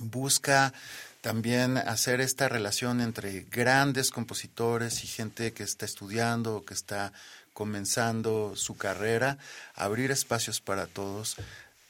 Busca 0.00 0.74
también 1.20 1.78
hacer 1.78 2.20
esta 2.20 2.48
relación 2.48 3.00
entre 3.00 3.40
grandes 3.50 4.10
compositores 4.10 5.02
y 5.04 5.06
gente 5.06 5.52
que 5.52 5.62
está 5.62 5.84
estudiando 5.84 6.56
o 6.56 6.64
que 6.64 6.74
está 6.74 7.12
comenzando 7.52 8.54
su 8.54 8.76
carrera, 8.76 9.38
abrir 9.74 10.10
espacios 10.10 10.60
para 10.60 10.86
todos. 10.86 11.36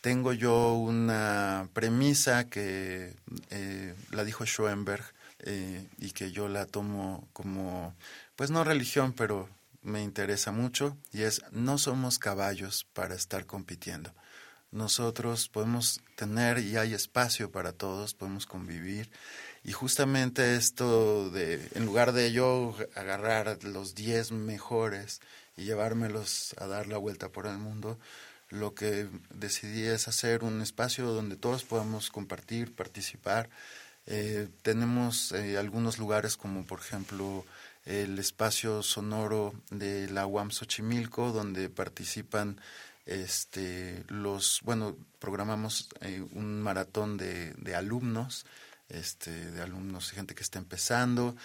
Tengo 0.00 0.32
yo 0.32 0.74
una 0.74 1.68
premisa 1.74 2.48
que 2.48 3.12
eh, 3.50 3.94
la 4.10 4.24
dijo 4.24 4.46
Schoenberg 4.46 5.04
eh, 5.40 5.86
y 5.98 6.12
que 6.12 6.32
yo 6.32 6.48
la 6.48 6.64
tomo 6.64 7.28
como, 7.34 7.94
pues 8.34 8.50
no 8.50 8.64
religión, 8.64 9.12
pero 9.12 9.48
me 9.82 10.02
interesa 10.02 10.52
mucho, 10.52 10.96
y 11.12 11.22
es 11.22 11.42
no 11.52 11.78
somos 11.78 12.18
caballos 12.18 12.86
para 12.94 13.14
estar 13.14 13.46
compitiendo 13.46 14.12
nosotros 14.70 15.48
podemos 15.48 16.00
tener 16.16 16.58
y 16.58 16.76
hay 16.76 16.94
espacio 16.94 17.50
para 17.50 17.72
todos, 17.72 18.14
podemos 18.14 18.46
convivir. 18.46 19.10
Y 19.64 19.72
justamente 19.72 20.56
esto 20.56 21.30
de, 21.30 21.68
en 21.74 21.86
lugar 21.86 22.12
de 22.12 22.32
yo 22.32 22.74
agarrar 22.94 23.62
los 23.64 23.94
10 23.94 24.32
mejores 24.32 25.20
y 25.56 25.64
llevármelos 25.64 26.54
a 26.58 26.66
dar 26.66 26.86
la 26.86 26.98
vuelta 26.98 27.30
por 27.30 27.46
el 27.46 27.58
mundo, 27.58 27.98
lo 28.50 28.74
que 28.74 29.08
decidí 29.34 29.84
es 29.84 30.08
hacer 30.08 30.44
un 30.44 30.62
espacio 30.62 31.06
donde 31.06 31.36
todos 31.36 31.64
podamos 31.64 32.10
compartir, 32.10 32.74
participar. 32.74 33.50
Eh, 34.06 34.48
tenemos 34.62 35.32
eh, 35.32 35.58
algunos 35.58 35.98
lugares 35.98 36.38
como 36.38 36.64
por 36.64 36.80
ejemplo 36.80 37.44
el 37.84 38.18
espacio 38.18 38.82
sonoro 38.82 39.54
de 39.70 40.08
la 40.10 40.26
UAM 40.26 40.50
Xochimilco, 40.50 41.32
donde 41.32 41.68
participan 41.68 42.60
este, 43.08 44.04
los, 44.08 44.60
bueno, 44.62 44.96
programamos 45.18 45.88
eh, 46.00 46.24
un 46.32 46.62
maratón 46.62 47.16
de, 47.16 47.54
de 47.54 47.74
alumnos, 47.74 48.44
este, 48.88 49.50
de 49.50 49.62
alumnos, 49.62 50.10
gente 50.10 50.34
que 50.34 50.42
está 50.42 50.58
empezando 50.58 51.36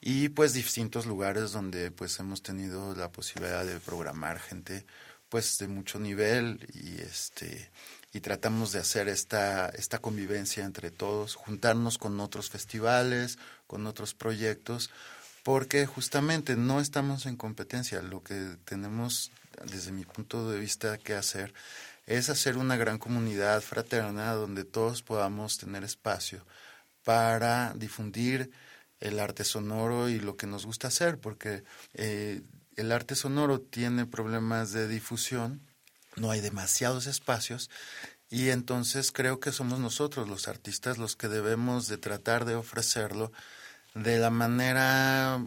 y 0.00 0.30
pues 0.30 0.54
distintos 0.54 1.06
lugares 1.06 1.52
donde 1.52 1.90
pues 1.90 2.18
hemos 2.20 2.42
tenido 2.42 2.94
la 2.94 3.10
posibilidad 3.12 3.64
de 3.64 3.80
programar 3.80 4.38
gente 4.38 4.86
pues 5.28 5.58
de 5.58 5.68
mucho 5.68 5.98
nivel 5.98 6.66
y 6.74 7.00
este 7.00 7.70
y 8.12 8.20
tratamos 8.20 8.72
de 8.72 8.80
hacer 8.80 9.08
esta 9.08 9.68
esta 9.68 9.98
convivencia 9.98 10.64
entre 10.64 10.90
todos, 10.90 11.34
juntarnos 11.34 11.98
con 11.98 12.18
otros 12.20 12.50
festivales, 12.50 13.38
con 13.66 13.86
otros 13.86 14.14
proyectos, 14.14 14.90
porque 15.44 15.86
justamente 15.86 16.56
no 16.56 16.80
estamos 16.80 17.26
en 17.26 17.36
competencia, 17.36 18.02
lo 18.02 18.22
que 18.22 18.56
tenemos 18.64 19.30
desde 19.64 19.92
mi 19.92 20.04
punto 20.04 20.50
de 20.50 20.58
vista, 20.58 20.98
que 20.98 21.14
hacer 21.14 21.52
es 22.06 22.28
hacer 22.28 22.56
una 22.56 22.76
gran 22.76 22.98
comunidad 22.98 23.60
fraterna 23.60 24.32
donde 24.32 24.64
todos 24.64 25.02
podamos 25.02 25.58
tener 25.58 25.84
espacio 25.84 26.44
para 27.04 27.72
difundir 27.76 28.50
el 28.98 29.20
arte 29.20 29.44
sonoro 29.44 30.08
y 30.08 30.18
lo 30.18 30.36
que 30.36 30.46
nos 30.46 30.66
gusta 30.66 30.88
hacer, 30.88 31.18
porque 31.18 31.62
eh, 31.94 32.42
el 32.76 32.92
arte 32.92 33.14
sonoro 33.14 33.60
tiene 33.60 34.06
problemas 34.06 34.72
de 34.72 34.88
difusión, 34.88 35.60
no 36.16 36.30
hay 36.30 36.40
demasiados 36.40 37.06
espacios 37.06 37.70
y 38.28 38.50
entonces 38.50 39.12
creo 39.12 39.38
que 39.38 39.52
somos 39.52 39.78
nosotros 39.78 40.28
los 40.28 40.48
artistas 40.48 40.98
los 40.98 41.14
que 41.14 41.28
debemos 41.28 41.86
de 41.86 41.96
tratar 41.96 42.44
de 42.44 42.56
ofrecerlo 42.56 43.32
de 43.94 44.18
la 44.18 44.30
manera 44.30 45.40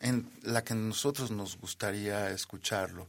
en 0.00 0.28
la 0.42 0.64
que 0.64 0.74
nosotros 0.74 1.30
nos 1.30 1.56
gustaría 1.56 2.30
escucharlo 2.30 3.08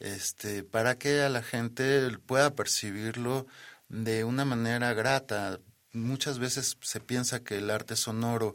este, 0.00 0.62
para 0.62 0.98
que 0.98 1.22
a 1.22 1.28
la 1.28 1.42
gente 1.42 2.10
pueda 2.26 2.54
percibirlo 2.54 3.46
de 3.88 4.24
una 4.24 4.44
manera 4.44 4.92
grata. 4.94 5.60
Muchas 5.92 6.38
veces 6.38 6.76
se 6.80 7.00
piensa 7.00 7.42
que 7.42 7.58
el 7.58 7.70
arte 7.70 7.96
sonoro 7.96 8.54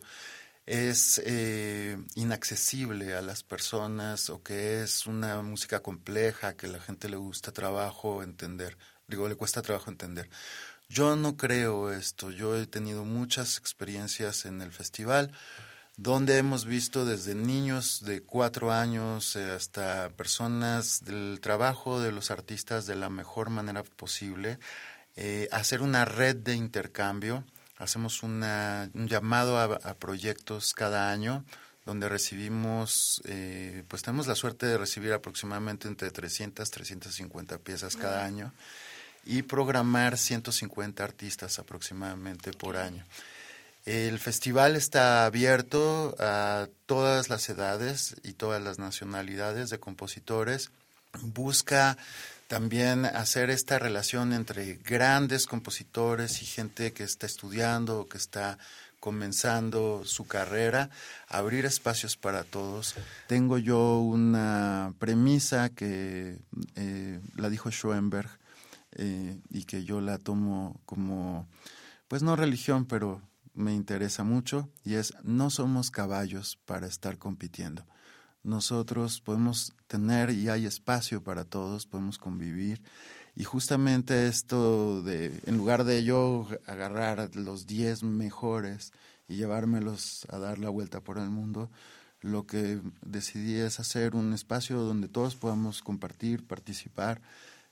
es 0.65 1.21
eh, 1.25 1.97
inaccesible 2.15 3.15
a 3.15 3.21
las 3.21 3.43
personas 3.43 4.29
o 4.29 4.43
que 4.43 4.83
es 4.83 5.07
una 5.07 5.41
música 5.41 5.81
compleja 5.81 6.55
que 6.55 6.67
a 6.67 6.69
la 6.69 6.79
gente 6.79 7.09
le 7.09 7.17
gusta 7.17 7.51
trabajo 7.51 8.23
entender, 8.23 8.77
digo, 9.07 9.27
le 9.27 9.35
cuesta 9.35 9.61
trabajo 9.61 9.89
entender. 9.89 10.29
Yo 10.87 11.15
no 11.15 11.37
creo 11.37 11.91
esto, 11.91 12.31
yo 12.31 12.55
he 12.57 12.67
tenido 12.67 13.05
muchas 13.05 13.57
experiencias 13.57 14.45
en 14.45 14.61
el 14.61 14.71
festival, 14.71 15.31
donde 15.97 16.37
hemos 16.37 16.65
visto 16.65 17.05
desde 17.05 17.35
niños 17.35 18.03
de 18.03 18.21
cuatro 18.21 18.71
años 18.71 19.35
eh, 19.35 19.51
hasta 19.51 20.09
personas 20.09 21.03
del 21.03 21.39
trabajo 21.41 21.99
de 21.99 22.11
los 22.11 22.31
artistas 22.31 22.85
de 22.85 22.95
la 22.95 23.09
mejor 23.09 23.49
manera 23.49 23.83
posible, 23.83 24.57
eh, 25.15 25.47
hacer 25.51 25.81
una 25.81 26.05
red 26.05 26.35
de 26.35 26.55
intercambio. 26.55 27.43
Hacemos 27.77 28.21
un 28.23 28.41
llamado 28.93 29.57
a, 29.59 29.93
proyectos 29.95 30.73
cada 30.73 31.11
año 31.11 31.43
donde 31.83 32.07
recibimos, 32.09 33.21
eh, 33.25 33.83
pues 33.87 34.03
tenemos 34.03 34.27
la 34.27 34.35
suerte 34.35 34.67
de 34.67 34.77
recibir 34.77 35.13
aproximadamente 35.13 35.87
entre 35.87 36.11
300, 36.11 36.69
350 36.69 37.57
piezas 37.57 37.95
cada 37.95 38.23
año 38.23 38.53
y 39.25 39.41
programar 39.41 40.17
150 40.17 41.03
artistas 41.03 41.57
aproximadamente 41.57 42.51
por 42.53 42.77
año. 42.77 43.03
El 43.85 44.19
festival 44.19 44.75
está 44.75 45.25
abierto 45.25 46.15
a 46.19 46.67
todas 46.85 47.29
las 47.29 47.49
edades 47.49 48.15
y 48.23 48.33
todas 48.33 48.61
las 48.61 48.77
nacionalidades 48.77 49.71
de 49.71 49.79
compositores. 49.79 50.69
Busca 51.21 51.97
también 52.47 53.05
hacer 53.05 53.49
esta 53.49 53.79
relación 53.79 54.33
entre 54.33 54.75
grandes 54.75 55.47
compositores 55.47 56.43
y 56.43 56.45
gente 56.45 56.93
que 56.93 57.03
está 57.03 57.25
estudiando 57.25 58.01
o 58.01 58.07
que 58.07 58.17
está 58.17 58.59
comenzando 58.99 60.03
su 60.05 60.27
carrera, 60.27 60.91
abrir 61.27 61.65
espacios 61.65 62.17
para 62.17 62.43
todos. 62.43 62.93
Tengo 63.27 63.57
yo 63.57 63.97
una 63.97 64.93
premisa 64.99 65.69
que 65.69 66.37
eh, 66.75 67.19
la 67.35 67.49
dijo 67.49 67.71
Schoenberg 67.71 68.29
eh, 68.91 69.39
y 69.49 69.63
que 69.63 69.83
yo 69.83 70.01
la 70.01 70.19
tomo 70.19 70.79
como, 70.85 71.47
pues 72.07 72.21
no 72.21 72.35
religión, 72.35 72.85
pero 72.85 73.23
me 73.61 73.73
interesa 73.73 74.23
mucho, 74.23 74.69
y 74.83 74.95
es 74.95 75.13
no 75.23 75.49
somos 75.49 75.91
caballos 75.91 76.59
para 76.65 76.87
estar 76.87 77.17
compitiendo. 77.17 77.85
Nosotros 78.43 79.21
podemos 79.21 79.73
tener 79.87 80.31
y 80.31 80.49
hay 80.49 80.65
espacio 80.65 81.23
para 81.23 81.45
todos, 81.45 81.85
podemos 81.85 82.17
convivir. 82.17 82.81
Y 83.35 83.43
justamente 83.43 84.27
esto 84.27 85.03
de, 85.03 85.39
en 85.45 85.57
lugar 85.57 85.83
de 85.83 86.03
yo 86.03 86.47
agarrar 86.65 87.35
los 87.35 87.67
10 87.67 88.03
mejores 88.03 88.91
y 89.27 89.35
llevármelos 89.35 90.25
a 90.29 90.39
dar 90.39 90.59
la 90.59 90.69
vuelta 90.69 91.01
por 91.01 91.17
el 91.17 91.29
mundo, 91.29 91.69
lo 92.19 92.45
que 92.45 92.81
decidí 93.01 93.55
es 93.55 93.79
hacer 93.79 94.15
un 94.15 94.33
espacio 94.33 94.79
donde 94.81 95.07
todos 95.07 95.35
podamos 95.35 95.81
compartir, 95.81 96.45
participar. 96.45 97.21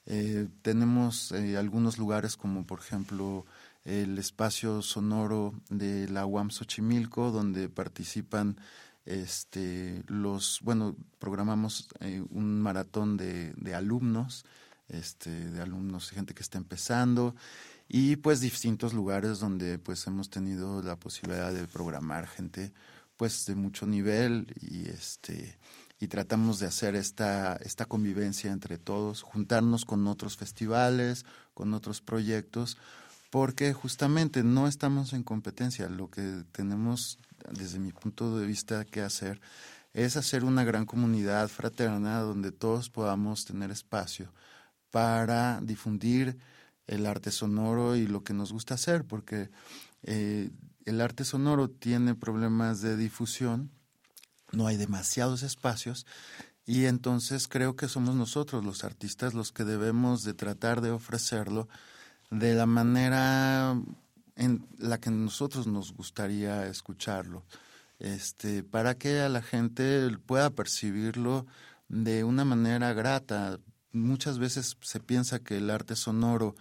Eh, 0.05 0.47
tenemos 0.61 1.31
eh, 1.33 1.57
algunos 1.57 1.97
lugares 1.97 2.35
como 2.35 2.65
por 2.65 2.79
ejemplo 2.79 3.45
el 3.89 4.19
espacio 4.19 4.83
sonoro 4.83 5.53
de 5.69 6.07
la 6.09 6.25
UAM 6.25 6.51
Xochimilco, 6.51 7.31
donde 7.31 7.69
participan 7.69 8.57
este, 9.05 10.03
los, 10.07 10.59
bueno, 10.61 10.95
programamos 11.17 11.89
eh, 11.99 12.23
un 12.29 12.61
maratón 12.61 13.17
de, 13.17 13.51
de 13.53 13.73
alumnos, 13.73 14.45
este, 14.89 15.31
de 15.49 15.61
alumnos, 15.61 16.11
gente 16.11 16.35
que 16.35 16.43
está 16.43 16.59
empezando, 16.59 17.35
y 17.87 18.17
pues 18.17 18.41
distintos 18.41 18.93
lugares 18.93 19.39
donde 19.39 19.79
pues 19.79 20.05
hemos 20.05 20.29
tenido 20.29 20.83
la 20.83 20.95
posibilidad 20.95 21.51
de 21.51 21.67
programar 21.67 22.27
gente 22.27 22.71
pues 23.17 23.47
de 23.47 23.55
mucho 23.55 23.87
nivel 23.87 24.55
y 24.61 24.87
este 24.87 25.57
y 25.99 26.07
tratamos 26.07 26.59
de 26.59 26.67
hacer 26.67 26.95
esta 26.95 27.55
esta 27.55 27.85
convivencia 27.85 28.51
entre 28.51 28.77
todos, 28.77 29.23
juntarnos 29.23 29.85
con 29.85 30.05
otros 30.07 30.37
festivales, 30.37 31.25
con 31.55 31.73
otros 31.73 31.99
proyectos, 32.01 32.77
porque 33.29 33.73
justamente 33.73 34.43
no 34.43 34.67
estamos 34.67 35.13
en 35.13 35.23
competencia, 35.23 35.89
lo 35.89 36.09
que 36.09 36.43
tenemos 36.51 37.19
desde 37.51 37.79
mi 37.79 37.91
punto 37.91 38.37
de 38.37 38.45
vista 38.45 38.85
que 38.85 39.01
hacer 39.01 39.39
es 39.93 40.17
hacer 40.17 40.43
una 40.43 40.63
gran 40.63 40.85
comunidad 40.85 41.47
fraterna 41.47 42.19
donde 42.19 42.51
todos 42.51 42.89
podamos 42.89 43.45
tener 43.45 43.71
espacio 43.71 44.31
para 44.91 45.59
difundir 45.61 46.37
el 46.87 47.05
arte 47.05 47.31
sonoro 47.31 47.95
y 47.95 48.07
lo 48.07 48.23
que 48.23 48.33
nos 48.33 48.51
gusta 48.51 48.73
hacer, 48.73 49.05
porque 49.05 49.49
eh, 50.03 50.49
el 50.85 51.01
arte 51.01 51.23
sonoro 51.23 51.69
tiene 51.69 52.15
problemas 52.15 52.81
de 52.81 52.97
difusión, 52.97 53.71
no 54.51 54.65
hay 54.65 54.77
demasiados 54.77 55.43
espacios 55.43 56.07
y 56.65 56.85
entonces 56.85 57.47
creo 57.47 57.75
que 57.75 57.87
somos 57.87 58.15
nosotros 58.15 58.65
los 58.65 58.83
artistas 58.83 59.35
los 59.35 59.51
que 59.51 59.65
debemos 59.65 60.23
de 60.23 60.33
tratar 60.33 60.81
de 60.81 60.91
ofrecerlo 60.91 61.67
de 62.29 62.53
la 62.53 62.65
manera 62.65 63.75
en 64.35 64.65
la 64.77 64.99
que 64.99 65.11
nosotros 65.11 65.67
nos 65.67 65.93
gustaría 65.93 66.67
escucharlo, 66.67 67.43
este, 67.99 68.63
para 68.63 68.95
que 68.95 69.19
a 69.19 69.29
la 69.29 69.41
gente 69.41 70.09
pueda 70.25 70.49
percibirlo 70.49 71.45
de 71.89 72.23
una 72.23 72.45
manera 72.45 72.93
grata, 72.93 73.59
muchas 73.91 74.39
veces 74.39 74.77
se 74.79 74.99
piensa 74.99 75.39
que 75.39 75.57
el 75.57 75.69
arte 75.69 75.95
sonoro 75.95 76.55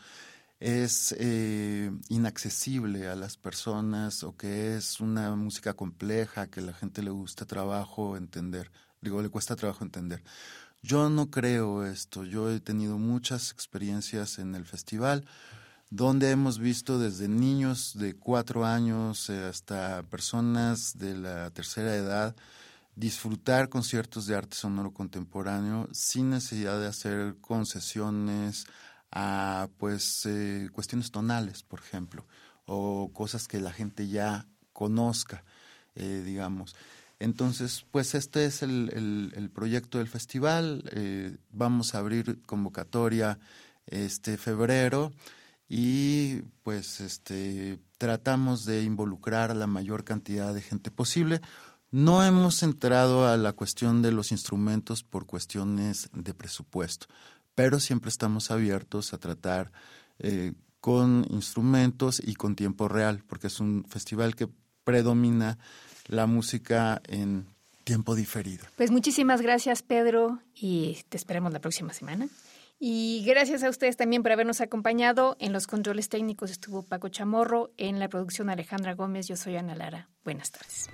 es 0.58 1.14
eh, 1.18 1.92
inaccesible 2.08 3.06
a 3.06 3.14
las 3.14 3.36
personas 3.36 4.24
o 4.24 4.36
que 4.36 4.76
es 4.76 4.98
una 5.00 5.36
música 5.36 5.74
compleja 5.74 6.48
que 6.48 6.60
a 6.60 6.64
la 6.64 6.72
gente 6.72 7.02
le 7.02 7.10
gusta 7.10 7.44
trabajo 7.44 8.16
entender, 8.16 8.72
digo, 9.00 9.22
le 9.22 9.28
cuesta 9.28 9.54
trabajo 9.54 9.84
entender. 9.84 10.24
Yo 10.82 11.10
no 11.10 11.30
creo 11.30 11.84
esto, 11.84 12.24
yo 12.24 12.50
he 12.50 12.58
tenido 12.60 12.98
muchas 12.98 13.52
experiencias 13.52 14.38
en 14.38 14.54
el 14.56 14.64
festival 14.64 15.24
donde 15.90 16.30
hemos 16.30 16.58
visto 16.58 16.98
desde 16.98 17.28
niños 17.28 17.96
de 17.96 18.14
cuatro 18.14 18.66
años 18.66 19.30
eh, 19.30 19.44
hasta 19.44 20.02
personas 20.04 20.98
de 20.98 21.16
la 21.16 21.50
tercera 21.50 21.94
edad 21.94 22.36
disfrutar 22.94 23.68
conciertos 23.68 24.26
de 24.26 24.36
arte 24.36 24.56
sonoro 24.56 24.92
contemporáneo 24.92 25.88
sin 25.92 26.30
necesidad 26.30 26.78
de 26.80 26.88
hacer 26.88 27.36
concesiones 27.40 28.66
a 29.10 29.68
pues 29.78 30.26
eh, 30.26 30.68
cuestiones 30.72 31.10
tonales, 31.10 31.62
por 31.62 31.80
ejemplo, 31.80 32.26
o 32.66 33.10
cosas 33.14 33.48
que 33.48 33.60
la 33.60 33.72
gente 33.72 34.08
ya 34.08 34.46
conozca, 34.74 35.44
eh, 35.94 36.22
digamos. 36.24 36.76
Entonces, 37.18 37.86
pues 37.90 38.14
este 38.14 38.44
es 38.44 38.62
el, 38.62 39.32
el, 39.34 39.50
proyecto 39.50 39.98
del 39.98 40.06
festival. 40.06 40.84
Vamos 41.50 41.94
a 41.94 41.98
abrir 41.98 42.40
convocatoria 42.42 43.40
este 43.86 44.36
febrero 44.36 45.12
y 45.68 46.42
pues 46.62 47.00
este 47.00 47.78
tratamos 47.98 48.64
de 48.64 48.82
involucrar 48.82 49.50
a 49.50 49.54
la 49.54 49.66
mayor 49.66 50.04
cantidad 50.04 50.54
de 50.54 50.62
gente 50.62 50.90
posible. 50.90 51.40
No 51.90 52.24
hemos 52.24 52.62
entrado 52.62 53.26
a 53.26 53.36
la 53.36 53.52
cuestión 53.52 54.02
de 54.02 54.12
los 54.12 54.30
instrumentos 54.32 55.02
por 55.02 55.26
cuestiones 55.26 56.10
de 56.12 56.34
presupuesto, 56.34 57.06
pero 57.54 57.80
siempre 57.80 58.08
estamos 58.10 58.50
abiertos 58.50 59.12
a 59.12 59.18
tratar 59.18 59.72
eh, 60.18 60.52
con 60.80 61.26
instrumentos 61.30 62.20
y 62.24 62.34
con 62.34 62.56
tiempo 62.56 62.88
real, 62.88 63.22
porque 63.26 63.48
es 63.48 63.60
un 63.60 63.84
festival 63.88 64.36
que 64.36 64.48
predomina 64.84 65.58
la 66.06 66.26
música 66.26 67.02
en 67.08 67.46
tiempo 67.84 68.14
diferido. 68.14 68.66
Pues 68.76 68.90
muchísimas 68.90 69.40
gracias, 69.40 69.82
Pedro, 69.82 70.40
y 70.54 70.98
te 71.08 71.16
esperamos 71.16 71.52
la 71.52 71.60
próxima 71.60 71.92
semana. 71.92 72.28
Y 72.80 73.24
gracias 73.26 73.64
a 73.64 73.70
ustedes 73.70 73.96
también 73.96 74.22
por 74.22 74.30
habernos 74.30 74.60
acompañado. 74.60 75.36
En 75.40 75.52
los 75.52 75.66
controles 75.66 76.08
técnicos 76.08 76.50
estuvo 76.50 76.84
Paco 76.84 77.08
Chamorro, 77.08 77.72
en 77.76 77.98
la 77.98 78.08
producción 78.08 78.50
Alejandra 78.50 78.94
Gómez, 78.94 79.26
yo 79.26 79.36
soy 79.36 79.56
Ana 79.56 79.74
Lara. 79.74 80.08
Buenas 80.24 80.52
tardes. 80.52 80.88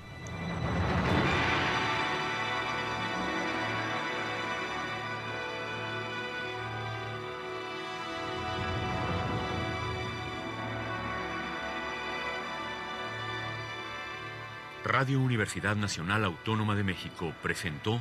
Radio 14.84 15.18
Universidad 15.20 15.76
Nacional 15.76 16.24
Autónoma 16.24 16.76
de 16.76 16.84
México 16.84 17.34
presentó 17.42 18.00